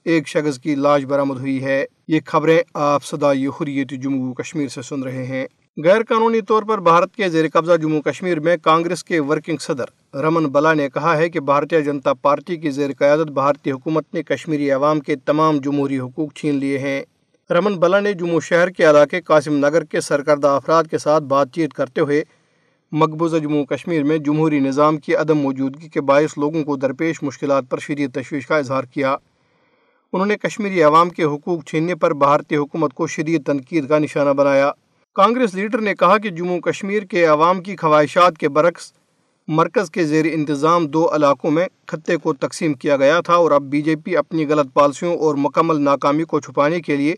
ایک 0.03 0.27
شخص 0.27 0.59
کی 0.59 0.75
لاش 0.75 1.05
برآمد 1.05 1.39
ہوئی 1.39 1.63
ہے۔ 1.63 1.85
یہ 2.07 2.19
خبریں 2.25 2.59
آپ 2.73 3.03
صدائی 3.03 3.47
حریت 3.47 3.89
جموں 4.03 4.33
کشمیر 4.33 4.67
سے 4.67 4.81
سن 4.81 5.03
رہے 5.03 5.25
ہیں۔ 5.25 5.45
غیر 5.83 6.03
قانونی 6.03 6.41
طور 6.41 6.63
پر 6.63 6.77
بھارت 6.77 7.15
کے 7.15 7.29
زیر 7.29 7.45
قبضہ 7.53 7.77
جموں 7.77 8.01
کشمیر 8.01 8.39
میں 8.39 8.57
کانگریس 8.57 9.03
کے 9.03 9.19
ورکنگ 9.19 9.57
صدر 9.59 10.15
رمن 10.15 10.45
بلا 10.45 10.73
نے 10.73 10.89
کہا 10.89 11.17
ہے 11.17 11.29
کہ 11.29 11.39
بھارتیہ 11.39 11.79
جنتا 11.79 12.13
پارٹی 12.13 12.55
کی 12.55 12.69
زیر 12.69 12.89
قیادت 12.99 13.31
بھارتی 13.31 13.71
حکومت 13.71 14.13
نے 14.13 14.23
کشمیری 14.23 14.71
عوام 14.71 14.99
کے 14.99 15.15
تمام 15.15 15.57
جمہوری 15.57 15.99
حقوق 15.99 16.33
چھین 16.33 16.55
لیے 16.55 16.77
ہیں۔ 16.77 17.03
رمن 17.49 17.73
بلا 17.73 17.99
نے 17.99 18.13
جموں 18.13 18.39
شہر 18.39 18.69
کے 18.69 18.89
علاقے 18.89 19.21
قاسم 19.21 19.53
نگر 19.57 19.83
کے 19.83 20.01
سرکردہ 20.01 20.47
افراد 20.47 20.83
کے 20.91 20.97
ساتھ 20.97 21.23
بات 21.23 21.51
چیت 21.51 21.73
کرتے 21.73 22.01
ہوئے 22.01 22.23
مقبوضہ 22.91 23.37
جموں 23.37 23.65
کشمیر 23.65 24.03
میں 24.03 24.17
جمہوری 24.17 24.59
نظام 24.59 24.97
کی 24.97 25.15
عدم 25.15 25.37
موجودگی 25.37 25.87
کے 25.87 26.01
باعث 26.01 26.37
لوگوں 26.37 26.63
کو 26.63 26.75
درپیش 26.75 27.23
مشکلات 27.23 27.63
پر 27.69 27.77
شدید 27.77 28.13
تشویش 28.13 28.47
کا 28.47 28.57
اظہار 28.57 28.83
کیا۔ 28.83 29.15
انہوں 30.13 30.27
نے 30.27 30.37
کشمیری 30.37 30.83
عوام 30.83 31.09
کے 31.09 31.23
حقوق 31.23 31.65
چھیننے 31.65 31.95
پر 31.95 32.13
بھارتی 32.13 32.55
حکومت 32.55 32.93
کو 32.93 33.07
شدید 33.07 33.45
تنقید 33.45 33.87
کا 33.87 33.99
نشانہ 33.99 34.29
بنایا۔ 34.29 34.71
کانگریس 35.15 35.53
لیڈر 35.53 35.81
نے 35.81 35.95
کہا 35.95 36.17
کہ 36.17 36.29
جموں 36.29 36.59
کشمیر 36.59 37.03
کے 37.03 37.25
عوام 37.25 37.61
کی 37.61 37.75
خواہشات 37.75 38.37
کے 38.37 38.49
برعکس 38.49 38.93
مرکز 39.47 39.91
کے 39.91 40.03
زیر 40.03 40.25
انتظام 40.33 40.87
دو 40.87 41.15
علاقوں 41.15 41.51
میں 41.51 41.65
خطے 41.87 42.17
کو 42.17 42.33
تقسیم 42.33 42.73
کیا 42.73 42.97
گیا 42.97 43.21
تھا 43.21 43.33
اور 43.33 43.51
اب 43.51 43.63
بی 43.63 43.81
جے 43.81 43.95
پی 43.95 44.17
اپنی 44.17 44.47
غلط 44.47 44.73
پالسیوں 44.73 45.17
اور 45.17 45.35
مکمل 45.35 45.81
ناکامی 45.81 46.23
کو 46.23 46.39
چھپانے 46.39 46.81
کے 46.81 46.95
لیے 46.95 47.15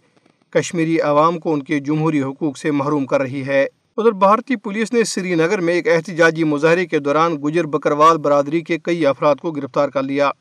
کشمیری 0.50 1.00
عوام 1.00 1.40
کو 1.40 1.54
ان 1.54 1.64
کے 1.64 1.80
جمہوری 1.80 2.22
حقوق 2.22 2.58
سے 2.58 2.72
محروم 2.72 3.06
کر 3.06 3.22
رہی 3.22 3.46
ہے۔ 3.48 3.68
ادھر 3.98 4.12
بھارتی 4.12 4.56
پولیس 4.56 4.94
نے 4.94 5.04
سری 5.04 5.36
نگر 5.36 5.62
میں 5.62 5.74
ایک 5.74 5.88
احتجاجی 5.88 6.44
مظاہرے 6.44 6.86
کے 6.86 7.00
دوران 7.00 7.38
گجر 7.46 7.66
بکروال 7.66 8.18
برادری 8.18 8.62
کے 8.62 8.78
کئی 8.78 9.06
افراد 9.06 9.36
کو 9.36 9.52
گرفتار 9.52 9.90
کر 9.90 10.04
لیا۔ 10.04 10.32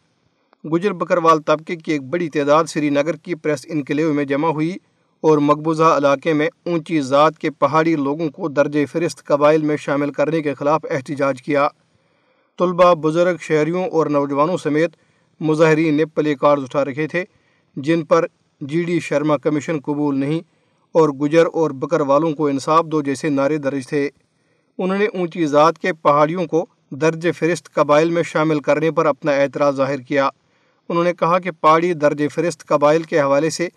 گجر 0.73 0.93
بکروال 0.93 1.43
طبقے 1.43 1.77
کی 1.77 1.93
ایک 1.93 2.03
بڑی 2.03 2.31
تعداد 2.31 2.65
سری 2.65 2.91
نگر 2.91 3.17
کی 3.17 3.35
پریس 3.35 3.67
انکلیو 3.69 4.15
میں 4.15 4.25
جمع 4.25 4.49
ہوئی۔ 4.49 4.77
اور 5.21 5.39
مقبوضہ 5.39 5.85
علاقے 5.85 6.33
میں 6.33 6.49
اونچی 6.65 7.01
ذات 7.01 7.39
کے 7.39 7.51
پہاڑی 7.51 7.97
لوگوں 7.97 8.29
کو 8.29 8.49
درجہ 8.49 8.79
فہرست 8.93 9.25
قبائل 9.25 9.63
میں 9.63 9.77
شامل 9.77 10.13
کرنے 10.13 10.43
کے 10.43 10.55
خلاف 10.55 10.81
احتجاج 10.91 11.43
کیا۔ 11.43 11.69
طلبہ 12.59 12.95
بزرگ 12.95 13.37
شہریوں 13.41 13.85
اور 13.85 14.07
نوجوانوں 14.07 14.57
سمیت 14.57 14.91
مظاہرین 15.41 15.95
نے 15.95 16.05
پلے 16.07 16.35
کارڈ 16.35 16.61
اٹھا 16.61 16.85
رکھے 16.85 17.09
تھے، 17.09 17.25
جن 17.77 18.05
پر 18.05 18.27
جی 18.61 18.83
ڈی 18.83 19.01
شرما 19.01 19.37
کمیشن 19.37 19.81
قبول 19.81 20.19
نہیں 20.19 20.41
اور 20.93 21.09
گجر 21.09 21.47
اور 21.53 21.71
بکر 21.71 22.01
والوں 22.01 22.33
کو 22.33 22.47
انصاف 22.47 22.85
دو 22.85 23.03
جیسے 23.03 23.29
نعرے 23.29 23.59
درج 23.59 23.87
تھے۔ 23.87 24.09
انہوں 24.79 24.99
نے 24.99 25.07
اونچی 25.07 25.47
ذات 25.47 25.79
کے 25.79 25.93
پہاڑیوں 25.93 26.47
کو 26.47 26.67
درج 26.91 27.29
فہرست 27.39 27.75
قبائل 27.75 28.11
میں 28.11 28.23
شامل 28.23 28.61
کرنے 28.61 28.91
پر 28.91 29.07
اپنا 29.07 29.33
اعتراض 29.33 29.77
ظاہر 29.77 29.99
کیا۔ 29.99 30.29
انہوں 30.89 31.05
نے 31.05 31.13
کہا 31.13 31.39
کہ 31.39 31.51
پہاڑی 31.51 31.93
درج 31.93 32.23
فہرست 32.35 32.67
قبائل 32.67 33.03
کے 33.03 33.21
حوالے 33.21 33.51
سے 33.51 33.69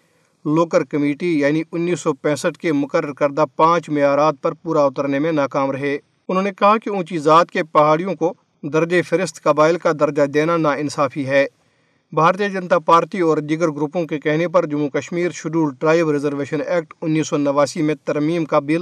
لوکر 0.45 0.83
کمیٹی 0.83 1.39
یعنی 1.39 1.63
انیس 1.71 1.99
سو 1.99 2.13
پینسٹھ 2.13 2.59
کے 2.59 2.73
مقرر 2.73 3.13
کردہ 3.13 3.45
پانچ 3.55 3.89
معیارات 3.89 4.35
پر 4.41 4.51
پورا 4.51 4.83
اترنے 4.83 5.19
میں 5.19 5.31
ناکام 5.31 5.71
رہے۔ 5.71 5.97
انہوں 6.27 6.43
نے 6.43 6.51
کہا 6.59 6.77
کہ 6.77 6.89
اونچی 6.89 7.17
ذات 7.17 7.51
کے 7.51 7.63
پہاڑیوں 7.63 8.15
کو 8.15 8.33
درج 8.63 8.95
فہرست 9.09 9.43
قبائل 9.43 9.77
کا 9.77 9.91
درجہ 9.99 10.25
دینا 10.25 10.57
ناانصافی 10.57 11.27
ہے۔ 11.27 11.45
بھارتیہ 12.11 12.47
جنتا 12.47 12.79
پارٹی 12.79 13.19
اور 13.19 13.37
دیگر 13.37 13.71
گروپوں 13.71 14.05
کے 14.05 14.19
کہنے 14.19 14.47
پر 14.47 14.65
Jammu 14.65 14.89
Kashmir 14.89 15.31
schedule 15.31 15.73
tribe 15.79 16.11
reservation 16.11 16.61
act 16.67 16.93
انیس 17.01 17.27
سو 17.27 17.37
نواسی 17.37 17.81
میں 17.81 17.95
ترمیم 18.05 18.45
کا 18.45 18.59
بل 18.59 18.81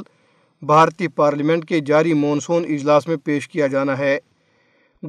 بھارتی 0.62 1.08
پارلیمنٹ 1.08 1.66
کے 1.66 1.80
جاری 1.80 2.14
مونسون 2.14 2.64
اجلاس 2.70 3.08
میں 3.08 3.18
پیش 3.24 3.50
کیا 3.50 3.68
جانا 3.68 3.98
ہے۔ 3.98 4.20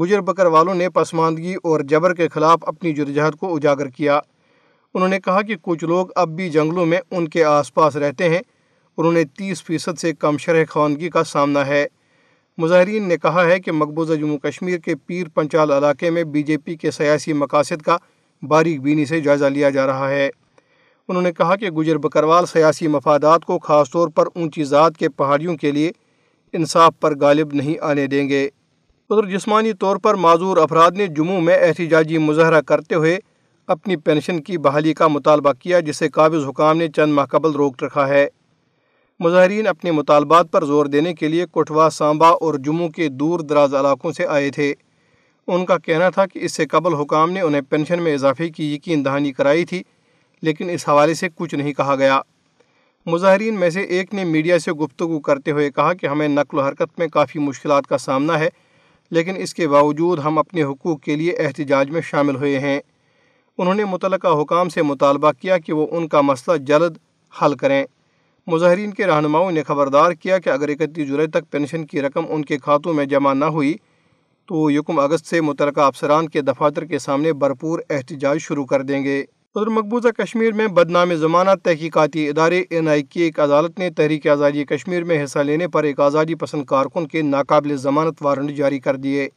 گجر 0.00 0.20
بکر 0.20 0.46
والوں 0.46 0.74
نے 0.74 0.88
پسماندگی 0.88 1.54
اور 1.62 1.80
جبر 1.80 2.14
کے 2.14 2.28
خلاف 2.28 2.58
اپنی 2.62 2.92
جدوجہد 2.92 3.36
کو 3.36 3.56
اجاگر 3.56 3.86
کیا۔ 3.86 4.20
انہوں 4.94 5.08
نے 5.08 5.20
کہا 5.20 5.42
کہ 5.42 5.56
کچھ 5.62 5.84
لوگ 5.84 6.06
اب 6.14 6.28
بھی 6.28 6.50
جنگلوں 6.50 6.86
میں 6.86 6.98
ان 7.10 7.28
کے 7.28 7.44
آس 7.44 7.74
پاس 7.74 7.96
رہتے 7.96 8.28
ہیں۔ 8.28 8.40
اور 8.94 9.04
انہیں 9.04 9.24
تیس 9.24 9.62
فیصد 9.62 9.98
سے 9.98 10.12
کم 10.12 10.36
شرح 10.36 10.64
خواندگی 10.70 11.10
کا 11.10 11.24
سامنا 11.24 11.66
ہے۔ 11.66 11.86
مظاہرین 12.58 13.08
نے 13.08 13.16
کہا 13.16 13.44
ہے 13.44 13.60
کہ 13.60 13.72
مقبوضہ 13.72 14.14
جموں 14.14 14.38
کشمیر 14.38 14.78
کے 14.78 14.94
پیر 14.94 15.26
پنچال 15.34 15.70
علاقے 15.70 16.10
میں 16.10 16.24
بی 16.24 16.42
جے 16.42 16.58
پی 16.58 16.76
کے 16.76 16.90
سیاسی 16.90 17.32
مقاصد 17.32 17.82
کا 17.82 17.96
باریک 18.42 18.80
بینی 18.80 19.04
سے 19.04 19.20
جائزہ 19.20 19.44
لیا 19.44 19.70
جا 19.70 19.86
رہا 19.86 20.10
ہے۔ 20.10 20.30
انہوں 21.08 21.22
نے 21.22 21.32
کہا 21.32 21.56
کہ 21.56 21.70
گجر 21.70 21.98
بکروال 21.98 22.46
سیاسی 22.46 22.86
مفادات 22.86 23.44
کو 23.44 23.58
خاص 23.58 23.90
طور 23.90 24.08
پر 24.08 24.26
اونچی 24.26 24.64
ذات 24.64 24.96
کے 24.96 25.08
پہاڑیوں 25.08 25.56
کے 25.56 25.72
لیے 25.72 25.92
انصاف 26.52 26.92
پر 27.00 27.18
غالب 27.18 27.52
نہیں 27.52 27.74
آنے 27.80 28.06
دیں 28.06 28.28
گے۔ 28.28 28.48
ادھر 29.10 29.30
جسمانی 29.30 29.72
طور 29.72 29.96
پر 29.96 30.14
معذور 30.14 30.56
افراد 30.56 30.90
نے 30.90 31.06
جموں 31.06 31.40
میں 31.40 31.58
احتجاجی 31.58 32.18
مظاہرہ 32.18 32.60
کرتے 32.60 32.94
ہوئے 32.94 33.18
اپنی 33.68 33.96
پینشن 33.96 34.42
کی 34.42 34.58
بحالی 34.58 34.94
کا 34.94 35.06
مطالبہ 35.08 35.52
کیا، 35.52 35.80
جسے 35.80 36.08
قابض 36.08 36.44
حکام 36.48 36.76
نے 36.76 36.88
چند 36.88 37.12
ماہ 37.12 37.26
قبل 37.26 37.50
روک 37.50 37.84
رکھا 37.84 38.08
ہے۔ 38.08 38.28
مظاہرین 39.20 39.66
اپنے 39.66 39.90
مطالبات 39.90 40.46
پر 40.52 40.64
زور 40.64 40.86
دینے 40.86 41.14
کے 41.14 41.28
لیے 41.28 41.46
کوٹوا 41.46 41.90
سانبا 41.90 42.28
اور 42.28 42.54
جموں 42.54 42.88
کے 42.88 43.08
دور 43.08 43.40
دراز 43.40 43.74
علاقوں 43.74 44.12
سے 44.12 44.26
آئے 44.26 44.50
تھے۔ 44.50 44.74
ان 45.46 45.66
کا 45.66 45.78
کہنا 45.78 46.10
تھا 46.10 46.26
کہ 46.26 46.38
اس 46.38 46.52
سے 46.52 46.66
قبل 46.66 46.94
حکام 46.94 47.30
نے 47.30 47.40
انہیں 47.40 47.60
پینشن 47.60 48.02
میں 48.02 48.14
اضافے 48.14 48.48
کی 48.48 48.74
یقین 48.74 49.04
دہانی 49.04 49.32
کرائی 49.32 49.64
تھی، 49.64 49.82
لیکن 50.42 50.70
اس 50.70 50.88
حوالے 50.88 51.14
سے 51.14 51.28
کچھ 51.34 51.54
نہیں 51.54 51.72
کہا 51.72 51.94
گیا۔ 51.94 52.20
مظاہرین 53.06 53.54
میں 53.54 53.70
سے 53.70 53.80
ایک 53.80 54.14
نے 54.14 54.24
میڈیا 54.24 54.58
سے 54.58 54.72
گفتگو 54.72 55.20
کرتے 55.20 55.50
ہوئے 55.50 55.70
کہا 55.70 55.92
کہ 55.92 56.06
ہمیں 56.06 56.28
نقل 56.28 56.58
و 56.58 56.62
حرکت 56.62 56.98
میں 56.98 57.08
کافی 57.08 57.38
مشکلات 57.38 57.86
کا 57.86 57.98
سامنا 57.98 58.38
ہے، 58.38 58.48
لیکن 59.10 59.34
اس 59.36 59.54
کے 59.54 59.68
باوجود 59.68 60.18
ہم 60.18 60.38
اپنے 60.38 60.62
حقوق 60.62 61.00
کے 61.00 61.16
لیے 61.16 61.32
احتجاج 61.32 61.90
میں 61.90 62.00
شامل 62.00 62.36
ہوئے 62.36 62.58
ہیں۔ 62.58 62.80
انہوں 63.58 63.74
نے 63.74 63.84
متعلقہ 63.84 64.42
حکام 64.42 64.68
سے 64.68 64.82
مطالبہ 64.82 65.32
کیا 65.40 65.58
کہ 65.58 65.72
وہ 65.72 65.86
ان 65.90 66.08
کا 66.08 66.20
مسئلہ 66.20 66.56
جلد 66.56 66.96
حل 67.42 67.54
کریں۔ 67.54 67.84
مظاہرین 68.46 68.90
کے 68.90 69.06
رہنماؤں 69.06 69.50
نے 69.50 69.62
خبردار 69.62 70.12
کیا 70.12 70.38
کہ 70.38 70.50
اگر 70.50 70.68
اکتیس 70.68 71.08
جولائی 71.08 71.28
تک 71.28 71.50
پینشن 71.50 71.86
کی 71.86 72.02
رقم 72.02 72.24
ان 72.28 72.44
کے 72.44 72.58
کھاتوں 72.58 72.94
میں 72.94 73.04
جمع 73.04 73.32
نہ 73.32 73.44
ہوئی 73.44 73.74
تو 74.46 74.70
یکم 74.70 74.98
اگست 74.98 75.26
سے 75.26 75.40
متعلقہ 75.40 75.80
افسران 75.80 76.28
کے 76.28 76.40
دفاتر 76.40 76.84
کے 76.84 76.98
سامنے 76.98 77.32
بھرپور 77.32 77.80
احتجاج 77.90 78.38
شروع 78.38 78.64
کر 78.64 78.82
دیں 78.82 79.04
گے۔ 79.04 79.24
ادھر 79.54 79.66
مقبوضہ 79.66 80.08
کشمیر 80.08 80.52
میں 80.52 80.66
بدنام 80.66 81.14
ضمانت 81.14 81.64
تحقیقاتی 81.64 82.28
ادارے 82.28 82.64
این 82.70 82.88
آئی 82.88 83.02
کی 83.02 83.20
ایک 83.20 83.40
عدالت 83.40 83.78
نے 83.78 83.90
تحریک 83.90 84.26
آزادی 84.26 84.64
کشمیر 84.64 85.04
میں 85.04 85.24
حصہ 85.24 85.38
لینے 85.38 85.68
پر 85.68 85.82
ایک 85.82 86.00
آزادی 86.00 86.34
پسند 86.34 86.64
کارکن 86.64 87.06
کے 87.08 87.22
ناقابل 87.22 87.76
ضمانت 87.76 88.14
وارنٹ 88.20 88.50
جاری 88.50 88.78
کر 88.78 88.96
دیے۔ 88.96 89.28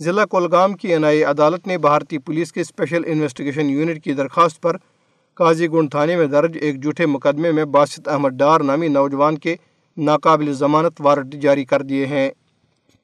ضلع 0.00 0.24
کولگام 0.24 0.72
کی 0.72 0.88
این 0.88 1.04
آئی 1.04 1.22
عدالت 1.24 1.66
نے 1.66 1.78
بھارتی 1.78 2.18
پولیس 2.18 2.52
کے 2.52 2.60
اسپیشل 2.60 3.02
انویسٹیگیشن 3.06 3.70
یونٹ 3.70 4.02
کی 4.04 4.12
درخواست 4.12 4.60
پر 4.60 4.76
قاضی 5.34 5.68
گنڈ 5.68 5.90
تھانے 5.90 6.16
میں 6.16 6.26
درج 6.26 6.58
ایک 6.60 6.82
جھوٹے 6.82 7.06
مقدمے 7.06 7.52
میں 7.52 7.64
باسط 7.64 8.08
احمد 8.08 8.28
ڈار 8.28 8.60
نامی 8.60 8.88
نوجوان 8.88 9.38
کے 9.38 9.56
ناقابل 9.96 10.52
ضمانت 10.52 11.00
وارنٹ 11.04 11.34
جاری 11.34 11.64
کر 11.64 11.82
دیے 11.82 12.06
ہیں۔ 12.06 12.30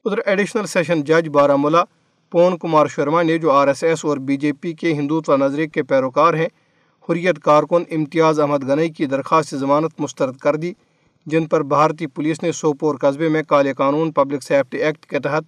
ادھر 0.05 0.17
ایڈیشنل 0.25 0.65
سیشن 0.65 1.01
جج 1.01 1.29
بارہ 1.29 1.55
ملا 1.55 1.83
پون 2.31 2.57
کمار 2.57 2.87
شرما 2.87 3.21
نے 3.21 3.37
جو 3.37 3.51
آر 3.51 3.67
ایس 3.67 3.83
ایس 3.83 4.05
اور 4.05 4.17
بی 4.17 4.37
جے 4.37 4.53
پی 4.53 4.73
کے 4.73 4.93
ہندوتوا 4.93 5.37
نظریے 5.37 5.67
کے 5.67 5.83
پیروکار 5.83 6.33
ہیں، 6.33 6.47
حریت 7.09 7.39
کارکن 7.39 7.83
امتیاز 7.91 8.39
احمد 8.39 8.67
گنئی 8.67 8.89
کی 8.89 9.05
درخواست 9.05 9.55
ضمانت 9.55 9.99
مسترد 9.99 10.37
کر 10.37 10.55
دی، 10.55 10.73
جن 11.25 11.45
پر 11.45 11.63
بھارتی 11.63 12.07
پولیس 12.07 12.43
نے 12.43 12.51
سوپور 12.51 12.95
قصبے 13.01 13.29
میں 13.29 13.43
کالے 13.43 13.73
قانون 13.73 14.11
پبلک 14.11 14.43
سیفٹی 14.43 14.77
ایکٹ 14.77 15.05
کے 15.05 15.19
تحت 15.19 15.43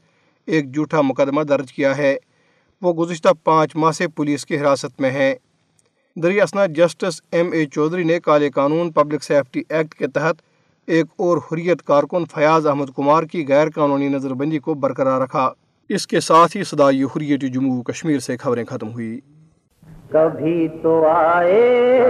ایک 0.45 0.73
جھوٹا 0.73 1.01
مقدمہ 1.01 1.41
درج 1.41 1.73
کیا 1.73 1.97
ہے۔ 1.97 2.17
وہ 2.81 2.93
گزشتہ 2.93 3.29
پانچ 3.43 3.75
ماہ 3.75 3.91
سے 3.91 4.07
پولیس 4.07 4.45
کی 4.45 4.57
حراست 4.57 5.01
میں 5.01 5.11
ہیں۔ 5.11 5.35
دری 6.15 6.41
اسنا 6.41 6.65
جسٹس 6.65 7.21
ایم 7.31 7.51
اے 7.51 7.65
چودھری 7.65 8.03
نے 8.03 8.19
کالے 8.19 8.49
قانون 8.49 8.91
پبلک 8.91 9.23
سیفٹی 9.23 9.61
ایکٹ 9.69 9.93
کے 9.93 10.07
تحت 10.07 10.35
ایک 10.87 11.05
اور 11.17 11.37
حریت 11.37 11.81
کارکن 11.83 12.25
فیاض 12.25 12.67
احمد 12.67 12.85
کمار 12.95 13.23
کی 13.23 13.45
غیر 13.47 13.69
قانونی 13.75 14.07
نظر 14.07 14.33
بندی 14.33 14.59
کو 14.59 14.73
برقرار 14.73 15.21
رکھا۔ 15.21 15.49
اس 15.89 16.07
کے 16.07 16.19
ساتھ 16.19 16.57
ہی 16.57 16.63
صدائی 16.63 17.03
حریت 17.03 17.41
جموں 17.41 17.83
کشمیر 17.83 18.19
سے 18.19 18.37
خبریں 18.37 18.65
ختم 18.65 18.91
ہوئی 18.93 19.19
کبھی 20.09 20.67
تو 20.83 21.05
آئے 21.05 22.01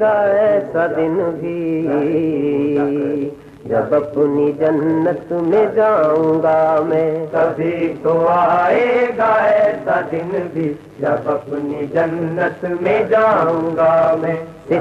گا 0.00 0.12
ایسا 0.22 0.86
دن 0.86 1.18
بھی۔ 1.40 3.37
جب 3.68 3.94
اپنی 3.94 4.52
جنت 4.52 5.32
میں 5.32 5.66
جاؤں 5.74 6.42
گا 6.42 6.80
میں 6.86 7.26
کبھی 7.32 7.94
تو 8.02 8.26
آئے 8.28 9.06
گا 9.18 9.34
ایسا 9.34 10.00
دن 10.12 10.48
بھی۔ 10.52 10.72
جب 10.98 11.30
اپنی 11.30 11.86
جنت 11.86 12.64
میں 12.82 13.02
جاؤں 13.10 13.76
گا 13.76 14.16
میں۔ 14.20 14.36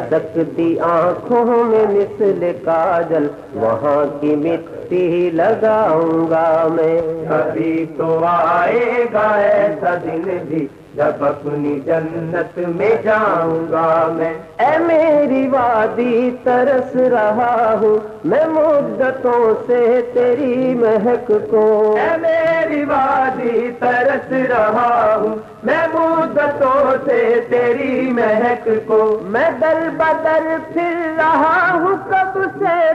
سکتی 0.10 0.80
آنکھوں 0.80 1.64
میں 1.64 1.86
مثل 1.90 2.52
کاجل 2.66 3.28
وہاں 3.54 4.22
کی 4.22 4.36
مٹی 4.36 5.30
لگاؤں 5.34 6.30
گا 6.30 6.68
میں۔ 6.72 7.02
کبھی 7.30 7.86
تو 7.98 8.20
آئے 8.28 9.06
گا 9.14 9.36
ایسا 9.36 9.96
دن 10.04 10.38
بھی۔ 10.48 10.68
جب 10.98 11.24
اپنی 11.24 11.80
جنت 11.80 12.58
میں 12.58 12.96
جاؤں 13.04 13.72
گا 13.72 14.12
میں، 14.16 14.34
اے 14.60 14.78
میری 14.78 15.48
وادی 15.48 16.30
ترس 16.44 16.96
رہا 16.96 17.78
ہوں، 17.82 17.98
میں 18.26 18.46
مدتوں 18.46 19.54
سے 19.68 20.02
تیری 20.14 20.74
مہک 20.74 21.32
کو۔ 21.50 21.96
اے 22.00 22.18
میری 22.18 22.84
وادی 22.84 23.70
ترس 23.80 24.32
رہا 24.32 25.18
ہوں، 25.22 25.36
میں 25.64 25.88
مدتوں 25.94 26.96
سے 27.06 27.42
تیری 27.50 28.10
مہک 28.12 28.70
کو۔ 28.88 29.20
میں 29.24 29.50
دل 29.62 29.90
بدل 29.98 30.56
پھر 30.74 30.96
رہا 31.18 31.47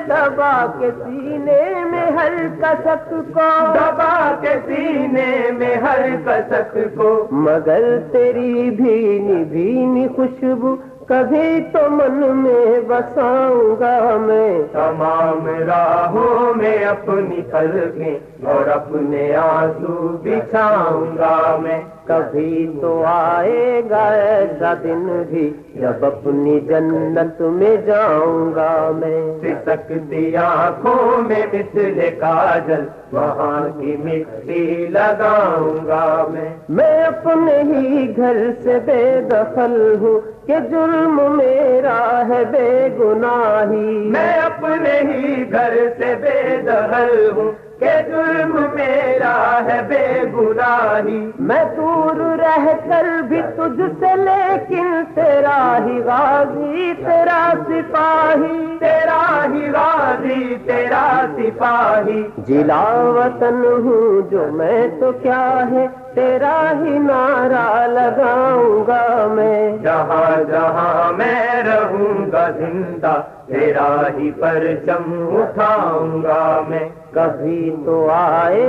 دبا 0.09 0.66
کے 0.78 0.90
سینے 1.04 1.62
میں 1.90 2.11
ہر 2.11 2.35
کسک 2.61 3.11
کو 3.11 3.49
دبا 3.75 4.35
کے 4.40 4.54
سینے 4.66 5.50
میں 5.59 5.75
ہر 5.76 6.00
کسک 6.25 6.78
کو۔ 6.97 7.26
مگر 7.30 7.99
تیری 8.12 8.71
بھینی 8.71 9.44
بھینی 9.44 10.06
خوشبو 10.16 10.76
کبھی 11.09 11.49
تو 11.73 11.78
من 11.90 12.37
میں 12.37 12.80
بساؤں 12.88 13.80
گا 13.80 14.16
میں۔ 14.21 14.62
تمام 14.73 15.47
راہوں 15.68 16.54
میں 16.54 16.76
اپنی 16.85 17.40
قلبیں 17.50 18.47
اور 18.47 18.68
اپنے 18.68 19.35
آنسو 19.37 20.16
بچھاؤں 20.23 21.16
گا 21.18 21.56
میں۔ 21.62 21.80
کبھی 22.06 22.78
تو 22.80 23.04
آئے 23.06 23.82
گا 23.90 24.04
ایسا 24.09 24.73
دن 24.85 25.23
بھی 25.28 25.50
جب 25.75 26.04
اپنی 26.04 26.61
جنت 26.61 27.40
میں 27.40 27.76
جاؤں 27.76 28.54
گا 28.54 28.90
میں۔ 28.94 29.21
سکتی 29.66 30.37
آنکھوں 30.37 31.23
میں 31.23 31.47
مثل 31.52 32.00
کاجل 32.21 32.85
وہاں 33.12 33.80
کی 33.80 33.97
مٹی 34.04 34.87
لگاؤں 34.90 35.87
گا 35.87 36.26
میں۔ 36.30 36.49
میں 36.68 37.02
اپنے 37.02 37.62
ہی 37.62 38.16
گھر 38.16 38.37
سے 38.62 38.78
بے 38.85 39.21
دخل 39.30 39.94
ہوں 40.00 40.47
کہ 40.47 40.59
جرم 40.71 41.37
میرا 41.37 42.23
ہے 42.28 42.42
بے 42.50 42.88
گناہی۔ 42.99 44.11
میں 44.12 44.32
اپنے 44.38 45.00
ہی 45.00 45.44
گھر 45.52 45.76
سے 45.99 46.14
بے 46.21 46.56
دخل 46.66 47.30
ہوں 47.37 47.52
کہ 47.82 48.44
میرا 48.74 49.60
ہے 49.64 49.80
بے 49.88 50.22
گناہی۔ 50.34 51.30
میں 51.38 51.64
دور 51.76 52.38
رہ 52.38 52.66
کر 52.88 53.04
بھی 53.28 53.42
تجھ 53.56 53.80
سے 54.00 54.14
لیکن 54.16 55.02
تیرا 55.14 55.78
ہی 55.86 55.98
غازی 56.02 56.92
تیرا 57.06 57.52
سپاہی۔ 57.68 58.76
تیرا 58.80 59.46
ہی 59.54 59.70
غازی 59.70 60.54
تیرا 60.66 61.26
سپاہی۔ 61.36 62.22
جلا 62.46 62.84
وطن 63.16 63.64
ہوں 63.64 64.30
جو 64.30 64.46
میں 64.52 64.88
تو 65.00 65.12
کیا 65.12 65.64
ہے؟ 65.70 66.01
تیرا 66.14 66.73
ہی 66.81 66.99
نعرہ 66.99 67.87
لگاؤں 67.87 68.87
گا 68.87 69.26
میں۔ 69.31 69.76
جہاں 69.83 70.50
جہاں 70.50 71.12
میں 71.12 71.62
رہوں 71.62 72.33
گا 72.33 72.49
زندہ 72.50 73.23
تیرا 73.47 74.09
ہی 74.19 74.31
پرچم 74.31 75.02
اٹھاؤں 75.37 76.23
گا 76.23 76.62
میں۔ 76.69 76.88
کبھی 77.11 77.76
تو 77.85 78.09
آئے 78.11 78.66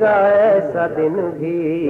گا 0.00 0.14
ایسا 0.26 0.86
دن 0.96 1.30
بھی۔ 1.38 1.88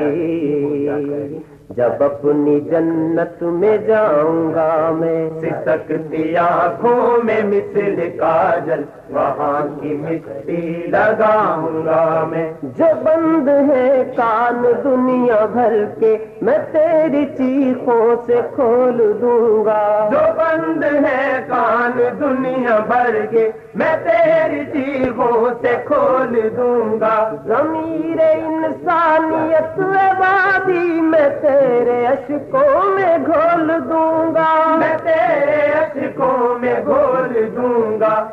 جب 1.76 2.02
اپنی 2.02 2.60
جنت 2.60 3.42
میں 3.42 3.76
جاؤں 3.78 4.54
گا 4.54 4.90
میں۔ 4.98 5.30
سکتی 5.64 6.36
آنکھوں 6.36 7.24
میں 7.24 7.42
مثل 7.44 8.10
کاجل 8.18 8.82
وہاں 9.12 9.80
کی 9.80 9.96
مٹی 10.00 10.82
لگاؤں 10.86 11.86
گا 11.86 12.24
میں۔ 12.30 12.52
جو 12.62 12.84
بند 13.04 13.48
ہے 13.48 14.12
کان 14.16 14.62
دنیا 14.84 15.46
بھر 15.52 15.84
کے، 16.00 16.16
میں 16.42 16.58
تیری 16.72 17.26
چیخوں 17.26 18.14
سے 18.26 18.40
کھول 18.54 19.12
دوں 19.20 19.64
گا۔ 19.64 20.08
جو 20.12 20.18
بند 20.18 20.84
ہے 20.84 21.42
کان 21.48 22.02
دنیا 22.20 22.78
بھر 22.78 23.26
کے، 23.30 23.50
میں 23.74 23.96
تیری 24.04 24.64
چیخوں 24.72 25.48
سے 25.60 25.76
کھول 25.84 26.40
دوں 26.56 27.00
گا۔ 27.00 27.34
ضمیر 27.46 28.20
انسانیت 28.20 29.78
وادی، 30.20 31.00
میں 31.00 31.28
تیرے 31.40 32.06
اشکوں 32.06 32.88
میں 32.88 33.18
گھول 33.26 33.68
دوں 33.68 34.34
گا۔ 34.34 34.76
میں 34.76 34.96
تیرے 35.02 35.72
اشکوں 35.80 36.58
میں 36.58 36.74
گھول 36.86 37.48
دوں 37.56 38.00
گا۔ 38.00 38.28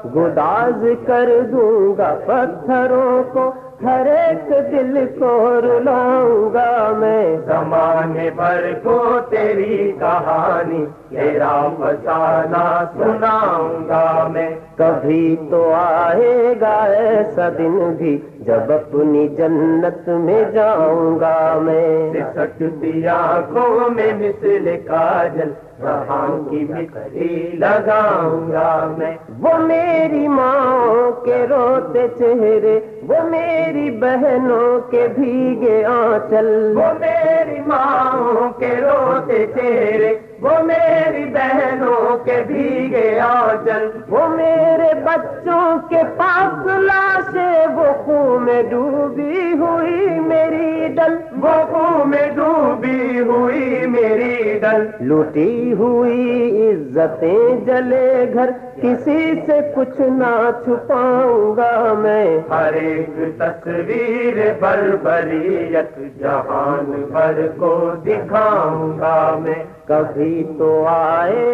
گداز 0.69 1.07
کر 1.07 1.29
دوں 1.51 1.97
گا 1.97 2.15
پتھروں 2.25 3.23
کو 3.33 3.51
ہر 3.83 4.05
ایک 4.05 4.71
دل 4.71 5.05
کو 5.19 5.61
رلاؤں 5.61 6.53
گا 6.53 6.93
میں۔ 6.97 7.37
زمانے 7.45 8.29
بھر 8.35 8.71
کو 8.83 9.19
تیری 9.29 9.91
کہانی 9.99 10.85
تیرا 11.09 11.67
فسانہ 11.79 12.83
سناؤں 12.97 13.87
گا 13.89 14.27
میں۔ 14.33 14.49
کبھی 14.75 15.35
تو 15.49 15.73
آئے 15.73 16.53
گا 16.61 16.75
ایسا 16.83 17.49
دن 17.57 17.93
بھی 17.97 18.17
جب 18.39 18.71
اپنی 18.71 19.27
جنت 19.27 20.07
میں 20.07 20.43
جاؤں 20.53 21.19
گا 21.19 21.59
میں۔ 21.61 22.13
سکتی 22.35 23.07
آنکھوں 23.07 23.89
میں 23.89 24.13
مثل 24.19 24.77
کاجل 24.87 25.49
وہاں 25.81 26.49
کی 26.49 26.65
مٹی 26.69 27.51
لگاؤں 27.57 28.51
گا 28.51 28.93
میں۔ 28.97 29.17
وہ 29.39 29.57
میری 29.57 30.27
ماں 30.27 31.11
کے 31.25 31.45
روتے 31.49 32.07
چہرے، 32.19 32.79
وہ 33.07 33.15
میری 33.23 33.91
بہنوں 33.91 34.91
کے 34.91 35.07
بھیگے 35.15 35.85
آنچل۔ 35.85 36.73
وہ 36.75 36.93
میری 36.99 37.59
ماں 37.67 38.59
کے 38.59 38.75
روتے 38.81 39.45
چہرے 39.55 40.28
وہ 40.41 40.63
میری 40.63 41.25
بہنوں 41.25 42.17
کے 42.25 42.43
بھیگے 42.47 43.19
آجل، 43.19 43.89
وہ 44.09 44.27
میرے 44.27 44.93
بچوں 45.03 45.89
کے 45.89 46.03
پاس 46.17 46.65
لاشیں 46.65 47.67
وہ 47.75 48.03
خون 48.05 48.43
میں 48.43 48.63
ڈوبی 48.63 49.53
ہوئی 49.59 50.19
میری 50.19 50.87
ڈل۔ 50.87 51.15
وہ 51.41 51.65
خون 51.71 52.09
میں 52.09 52.27
ڈوبی 52.35 53.19
ہوئی 53.19 53.87
میری 53.87 54.59
ڈل۔ 54.61 54.87
لوٹی 54.99 55.73
ہوئی 55.73 56.69
عزتیں 56.69 57.65
جلے 57.65 58.25
گھر 58.33 58.49
کسی 58.81 59.33
سے 59.45 59.59
کچھ 59.75 60.01
نہ 60.01 60.49
چھپاؤں 60.65 61.55
گا 61.57 61.93
میں۔ 61.97 62.39
ہر 62.49 62.73
ایک 62.73 63.39
تصویر 63.39 64.53
بربریت 64.59 66.19
جہان 66.19 66.91
بھر 67.11 67.47
کو 67.57 67.91
دکھاؤں 68.05 68.99
گا 68.99 69.39
میں۔ 69.39 69.63
کبھی 69.85 70.43
تو 70.57 70.85
آئے 70.87 71.47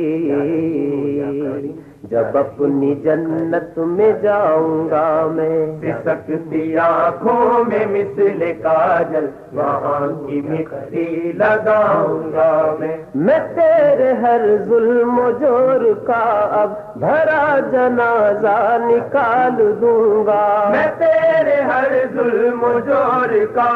جب 2.11 2.37
اپنی 2.39 2.95
جنت 2.95 3.79
میں 3.79 4.13
جاؤں 4.23 4.91
گا 4.91 5.27
میں 5.31 5.93
سکتی 6.05 6.77
آنکھوں 6.77 7.65
میں 7.65 7.87
مثل 7.87 8.53
کاجل 8.63 9.27
وہاں 9.53 10.27
کی 10.27 10.41
مٹی 10.41 11.33
لگاؤں 11.33 12.33
گا 12.33 12.75
میں۔ 12.79 12.97
میں 13.15 13.39
تیرے 13.55 14.13
ہر 14.13 14.47
ظلم 14.65 15.19
و 15.19 15.31
جور 15.31 15.85
کا 16.07 16.23
اب 16.63 16.73
بھرا 16.97 17.59
جنازہ 17.73 18.77
نکال 18.81 19.73
دوں 19.81 20.27
گا۔ 20.27 20.69
میں 20.71 20.87
تیرے 20.99 21.61
ہر 21.61 21.93
ظلم 22.15 22.65
و 22.65 22.79
جور 22.87 23.37
کا 23.55 23.73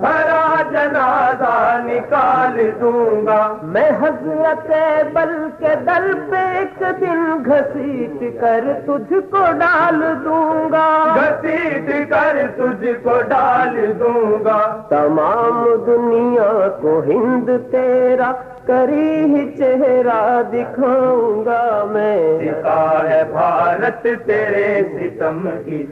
بھرا 0.00 0.62
جنازہ 0.70 1.54
نکال 1.84 2.58
دوں 2.80 3.26
گا 3.26 3.40
میں 3.62 3.90
حضرت 4.02 4.70
بل 5.12 5.32
کے 5.58 5.74
دل 5.86 6.06
پہ 6.30 6.44
ایک 6.58 6.82
دن 7.00 7.42
گھسیٹ 7.46 8.22
کر 8.40 8.64
تجھ 8.86 9.12
کو 9.30 9.44
ڈال 9.58 10.00
دوں 10.24 10.72
گا۔ 10.72 10.86
گھسیٹ 11.16 11.90
کر 12.10 12.38
تجھ 12.56 12.86
کو 13.02 13.20
ڈال 13.28 13.76
دوں 14.00 14.44
گا۔ 14.44 14.58
تمام 14.88 15.64
دنیا 15.86 16.52
کو 16.80 17.00
ہند 17.06 17.50
تیرا 17.70 18.32
کری 18.70 19.24
ہی 19.24 19.50
چہرہ 19.58 20.42
دکھاؤں 20.52 21.44
گا 21.44 21.84
میں۔ 21.90 22.38
دکھا 22.38 23.02
ہے 23.10 23.22
بھارت 23.32 24.06
تیرے 24.26 24.82
ستم 24.92 25.48
کی 25.64 25.86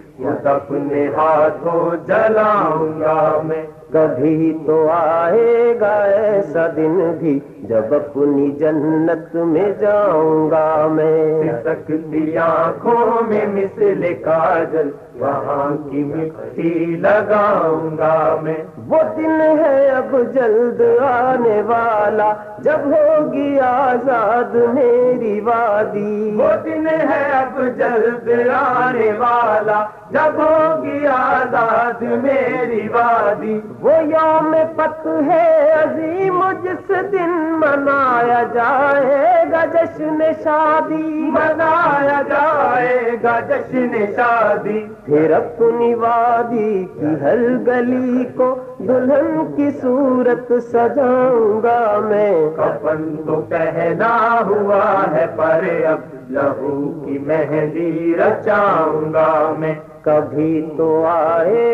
اپنے 0.45 1.09
ہاتھوں 1.17 1.97
جلاؤں 2.07 3.01
گا 3.01 3.41
میں۔ 3.45 3.67
کبھی 3.93 4.59
تو 4.67 4.88
آئے 4.91 5.75
گا 5.81 5.95
ایسا 6.05 6.67
دن 6.77 7.12
بھی 7.19 7.38
جب 7.69 7.95
اپنی 7.95 8.51
جنت 8.51 9.35
میں 9.35 9.73
جاؤں 9.81 10.51
گا 10.51 10.87
میں 10.91 11.43
سکتی 11.65 12.37
آنکھوں 12.37 13.23
میں 13.29 13.47
مثل 13.47 14.15
کاجل 14.25 14.91
وہاں 15.19 15.91
کی 15.91 16.05
مٹی 16.05 16.97
لگاؤں 17.01 17.99
گا 17.99 18.37
میں۔ 18.43 18.55
وہ 18.89 19.03
دن 19.17 19.41
ہے 19.41 19.89
اب 19.89 20.17
جلد 20.35 20.81
آنے 21.01 21.63
والا 21.67 22.33
جب 22.59 22.87
ہوگی 22.87 23.61
آزاد 23.61 24.55
میری 24.75 25.41
وادی۔ 25.41 26.37
وہ 26.39 26.57
دن 26.65 26.87
ہے 26.87 27.23
اب 27.33 27.61
جلد 27.79 28.29
آنے 28.55 29.13
والا 29.19 29.85
جب 30.11 30.40
ہوگی 30.40 31.07
آزاد 31.07 32.03
میری 32.03 32.88
وادی۔ 32.88 33.61
وہ 33.81 33.92
یوم 34.03 34.57
پت 34.77 35.07
ہے 35.07 35.73
عظیم 35.73 36.53
جس 36.53 36.88
دن 37.12 37.31
منایا 37.61 38.42
جائے 38.55 39.44
گا 39.53 39.64
جشن 39.64 40.23
شادی۔ 40.44 41.31
منایا 41.31 42.23
جائے 42.29 43.16
گا 43.23 43.40
جشن 43.40 44.05
شادی۔ 44.16 44.87
پھر 45.05 45.33
اپنی 45.33 45.94
وادی 45.94 46.87
کی 47.01 47.14
ہر 47.21 47.38
گلی 47.66 48.25
کو 48.37 48.68
دلہن 48.79 49.41
کی 49.57 49.71
صورت 49.71 50.53
سجاؤں 50.62 51.62
گا 51.62 52.01
میں۔ 52.09 52.33
کپن 52.57 53.17
تو 53.27 53.41
پہنا 53.49 54.41
ہوا 54.47 55.05
ہے 55.14 55.27
پر 55.37 55.64
اب 55.87 55.99
لہو 56.31 57.03
کی 57.05 57.19
مہندی 57.19 58.14
رچاؤں 58.19 59.12
گا 59.12 59.55
میں۔ 59.59 59.75
کبھی 60.03 60.69
تو 60.77 61.05
آئے 61.07 61.67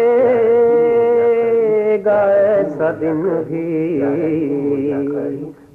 گا 2.05 2.21
ایسا 2.33 2.91
دن 3.01 3.43
بھی۔ 3.47 4.03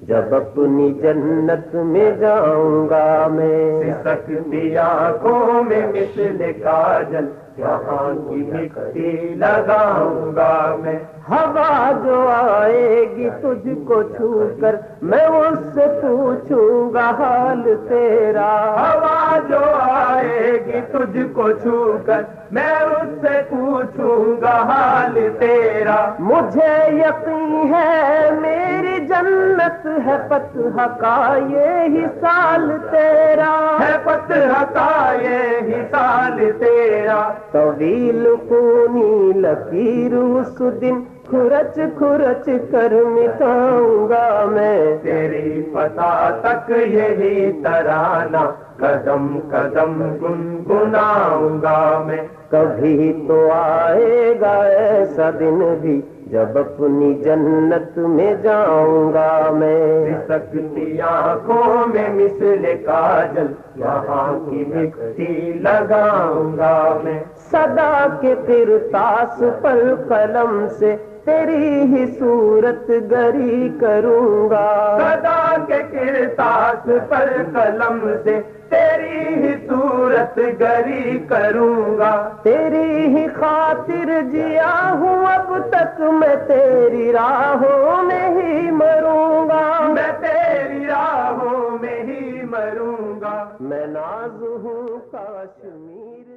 جب 0.02 0.36
اپنی 0.36 0.94
جنت 0.94 1.76
میں 1.76 2.12
جاؤں 2.12 2.90
گا 2.90 3.28
میں۔ 3.32 3.84
سکتی 4.04 4.78
آنکھوں 4.78 5.64
میں 5.64 5.88
مثل 5.88 6.52
کاجل 6.64 7.26
وہاں 7.60 8.30
کی 8.30 8.52
مٹی 8.52 9.36
لگاؤں 9.36 10.36
گا 10.36 10.76
میں؟ 10.80 11.00
ہوا 11.30 11.92
جو 12.04 12.28
آئے 12.28 13.06
گی 13.16 13.30
تجھ 13.30 13.68
کو 13.88 14.04
چھو 14.04 14.48
کر 14.62 14.76
میں 15.02 15.26
اس 15.26 15.60
سے 15.74 15.86
پوچھوں 16.02 16.94
گا 16.94 17.10
حال 17.10 17.64
تیرا۔ 17.90 18.52
ہوا 18.80 19.40
جو 19.50 19.60
آئے 19.80 20.52
گی 20.66 20.82
تجھ 20.92 21.18
کو 21.34 21.52
چھو 21.52 21.98
کر 22.06 22.22
میں 22.52 22.74
اس 22.76 23.22
سے 23.22 23.42
پوچھوں 23.50 24.42
گا 24.42 24.56
حال 24.70 25.30
تیرا۔ 25.40 26.14
مجھے 26.20 26.74
یقین 26.88 27.74
ہے 27.74 28.30
میری 28.42 29.06
جنت 29.06 29.88
ہے 30.08 30.18
پتہ 30.30 30.88
کا 31.00 31.38
یہ 31.50 32.06
سال 32.22 32.72
تیرا۔ 32.92 33.78
ہے 33.80 33.98
پتہ 34.04 34.64
کا 34.74 35.14
یہ 35.22 35.76
سال 35.92 36.52
تیرا۔ 36.60 37.30
طویل 37.52 38.26
خونی 38.50 39.40
لکیر 39.40 40.16
اس 40.16 40.62
دن 40.82 41.00
کھرچ 41.30 41.80
کھرچ 41.98 42.50
کر 42.72 42.94
مٹاؤں 43.06 44.10
گا 44.10 44.46
میں۔ 44.52 44.98
تیری 45.04 45.62
پتا 45.74 46.30
تک 46.42 46.70
یہی 46.70 47.52
ترانہ 47.64 48.44
قدم 48.78 49.40
قدم 49.52 50.02
گنگناؤں 50.22 51.62
گا 51.62 52.04
میں۔ 52.08 52.24
کبھی 52.50 53.26
تو 53.28 53.50
آئے 53.52 54.34
گا 54.42 54.62
ایسا 54.64 55.30
دن 55.40 55.76
بھی 55.82 56.02
جب 56.32 56.58
اپنی 56.58 57.14
جنت 57.14 57.98
میں 57.98 58.34
جاؤں 58.44 59.14
گا 59.14 59.52
میں۔ 59.52 59.99
سکتی 60.30 61.02
آنکھوں 61.02 61.88
میں 61.88 62.10
مثل 62.10 62.66
کاجل، 62.86 63.48
یہاں 63.76 64.50
کی 64.50 64.64
مٹی 64.68 65.54
لگاؤں 65.54 66.58
گا 66.58 66.98
میں۔ 67.04 67.20
صدا 67.52 68.08
کے 68.22 68.36
ترتاس 68.48 69.44
پر 69.62 69.96
قلم 70.10 70.68
سے 70.80 70.96
تیری 71.30 71.82
ہی 71.90 72.06
صورت 72.20 72.90
گری 73.12 73.68
کروں 73.80 74.50
گا 74.50 74.68
خدا 75.00 75.42
کے 75.68 75.82
کرتاس 75.92 76.88
پر 77.10 77.30
قلم 77.54 78.00
سے 78.24 78.40
تیری 78.70 79.36
ہی 79.36 79.54
صورت 79.68 80.40
گری 80.60 81.18
کروں 81.30 81.98
گا 81.98 82.12
تیری 82.44 83.06
ہی 83.16 83.26
خاطر 83.36 84.12
جیا 84.32 84.74
ہوں 85.00 85.26
اب 85.26 85.54
تک 85.70 86.02
میں 86.14 86.36
تیری 86.48 87.12
راہوں 87.12 88.04
میں 88.04 88.28
ہی 88.32 88.72
مروں 88.72 89.48
گا 89.50 89.64
میں 89.94 90.12
تیری 90.22 90.86
راہوں 90.86 91.78
میں 91.82 92.02
ہی 92.04 92.42
مروں 92.50 93.20
گا 93.22 93.38
میں 93.62 93.86
ناز 93.88 94.42
ہوں 94.42 94.98
کاشمیر 95.12 96.29